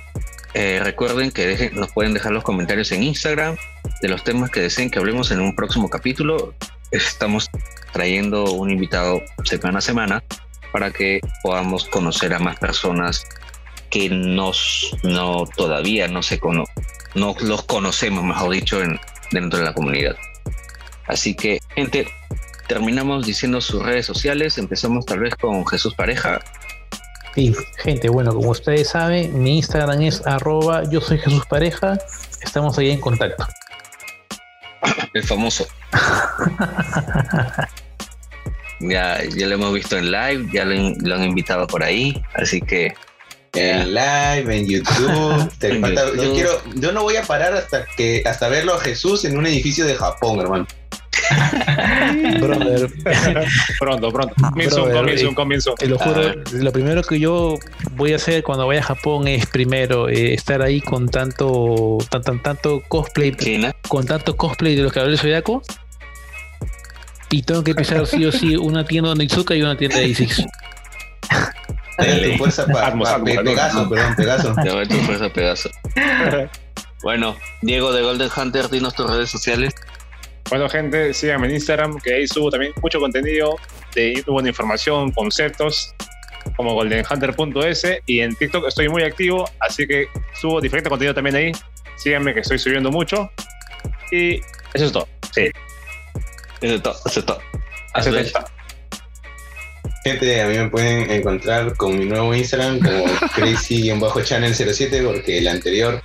[0.54, 3.56] Eh, recuerden que dejen, nos pueden dejar los comentarios en Instagram
[4.00, 6.54] de los temas que deseen que hablemos en un próximo capítulo.
[6.90, 7.50] Estamos
[7.92, 10.24] trayendo un invitado semana a semana
[10.72, 13.24] para que podamos conocer a más personas
[13.90, 16.64] que nos, no todavía no se cono,
[17.14, 19.00] no los conocemos, mejor dicho, en,
[19.32, 20.16] dentro de la comunidad.
[21.06, 22.06] Así que, gente,
[22.68, 24.58] terminamos diciendo sus redes sociales.
[24.58, 26.40] Empezamos tal vez con Jesús Pareja.
[27.34, 31.98] Sí, gente, bueno, como ustedes saben, mi Instagram es arroba yo soy Jesús Pareja.
[32.42, 33.46] Estamos ahí en contacto.
[35.14, 35.66] El famoso.
[38.80, 42.60] ya, ya lo hemos visto en live, ya lo, lo han invitado por ahí, así
[42.60, 42.94] que
[43.54, 45.50] en live, en YouTube.
[45.62, 46.24] En falta- YouTube.
[46.24, 49.46] Yo quiero, yo no voy a parar hasta que hasta verlo a Jesús en un
[49.46, 50.66] edificio de Japón, hermano.
[52.40, 52.88] Brother,
[53.78, 54.34] Pronto, pronto.
[54.50, 55.74] Comienzo, Brother, comienzo, eh, un comienzo.
[55.74, 57.56] te lo juro, lo primero que yo
[57.92, 62.22] voy a hacer cuando vaya a Japón es primero eh, estar ahí con tanto, tan,
[62.22, 63.74] tan- tanto cosplay, China.
[63.88, 65.62] con tanto cosplay de los de Zodiaco.
[67.30, 70.08] Y tengo que pisar sí o sí una tienda de Nizuka y una tienda de
[70.08, 70.44] Isis.
[71.98, 73.44] Dale tu fuerza para Atmos, Atmos, Atmos.
[73.44, 74.54] Pegaso, perdón, Pegaso.
[74.62, 75.70] Te va tu fuerza pedazo.
[77.00, 79.72] Bueno, Diego de Golden Hunter, dinos tus redes sociales.
[80.50, 83.56] Bueno, gente, síganme en Instagram, que ahí subo también mucho contenido
[83.94, 85.94] de buena información, conceptos,
[86.56, 87.86] como goldenhunter.es.
[88.06, 90.06] Y en TikTok estoy muy activo, así que
[90.40, 91.52] subo diferente contenido también ahí.
[91.96, 93.30] Síganme, que estoy subiendo mucho.
[94.10, 94.36] Y
[94.72, 95.08] eso es todo.
[95.34, 95.50] Sí,
[96.62, 97.40] Eso es todo, eso es todo.
[97.40, 97.60] eso
[97.94, 98.44] Hasta es todo.
[100.04, 106.02] Gente, a mí me pueden encontrar con mi nuevo Instagram como crazy-channel07 porque el anterior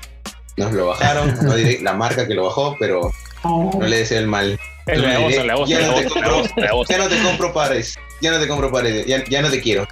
[0.57, 3.11] nos lo bajaron, no diré la marca que lo bajó, pero
[3.43, 4.59] no le deseo el mal.
[4.85, 6.51] Es la Yo voz, diré, la voz, ya la no te voz, la compro- voz,
[6.57, 6.87] la voz.
[6.89, 9.87] Ya no te compro pares, ya no te compro pares, ya, ya no te quiero.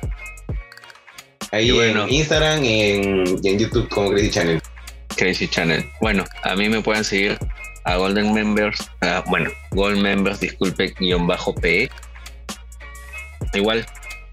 [1.51, 2.03] Ahí Y bueno.
[2.03, 4.61] en Instagram y en, y en YouTube como Crazy Channel.
[5.17, 5.85] Crazy Channel.
[6.01, 7.37] Bueno, a mí me pueden seguir
[7.83, 8.89] a Golden Members,
[9.27, 11.89] bueno, Gold Members, disculpe, guion bajo PE.
[13.53, 13.85] Igual,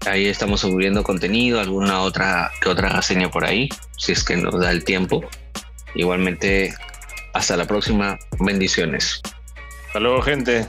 [0.05, 3.67] ahí estamos subiendo contenido, alguna otra que otra reseña por ahí,
[3.97, 5.21] si es que nos da el tiempo.
[5.95, 6.73] Igualmente,
[7.39, 8.19] hasta la próxima.
[8.41, 9.21] Bendiciones.
[9.87, 10.67] Hasta luego, gente.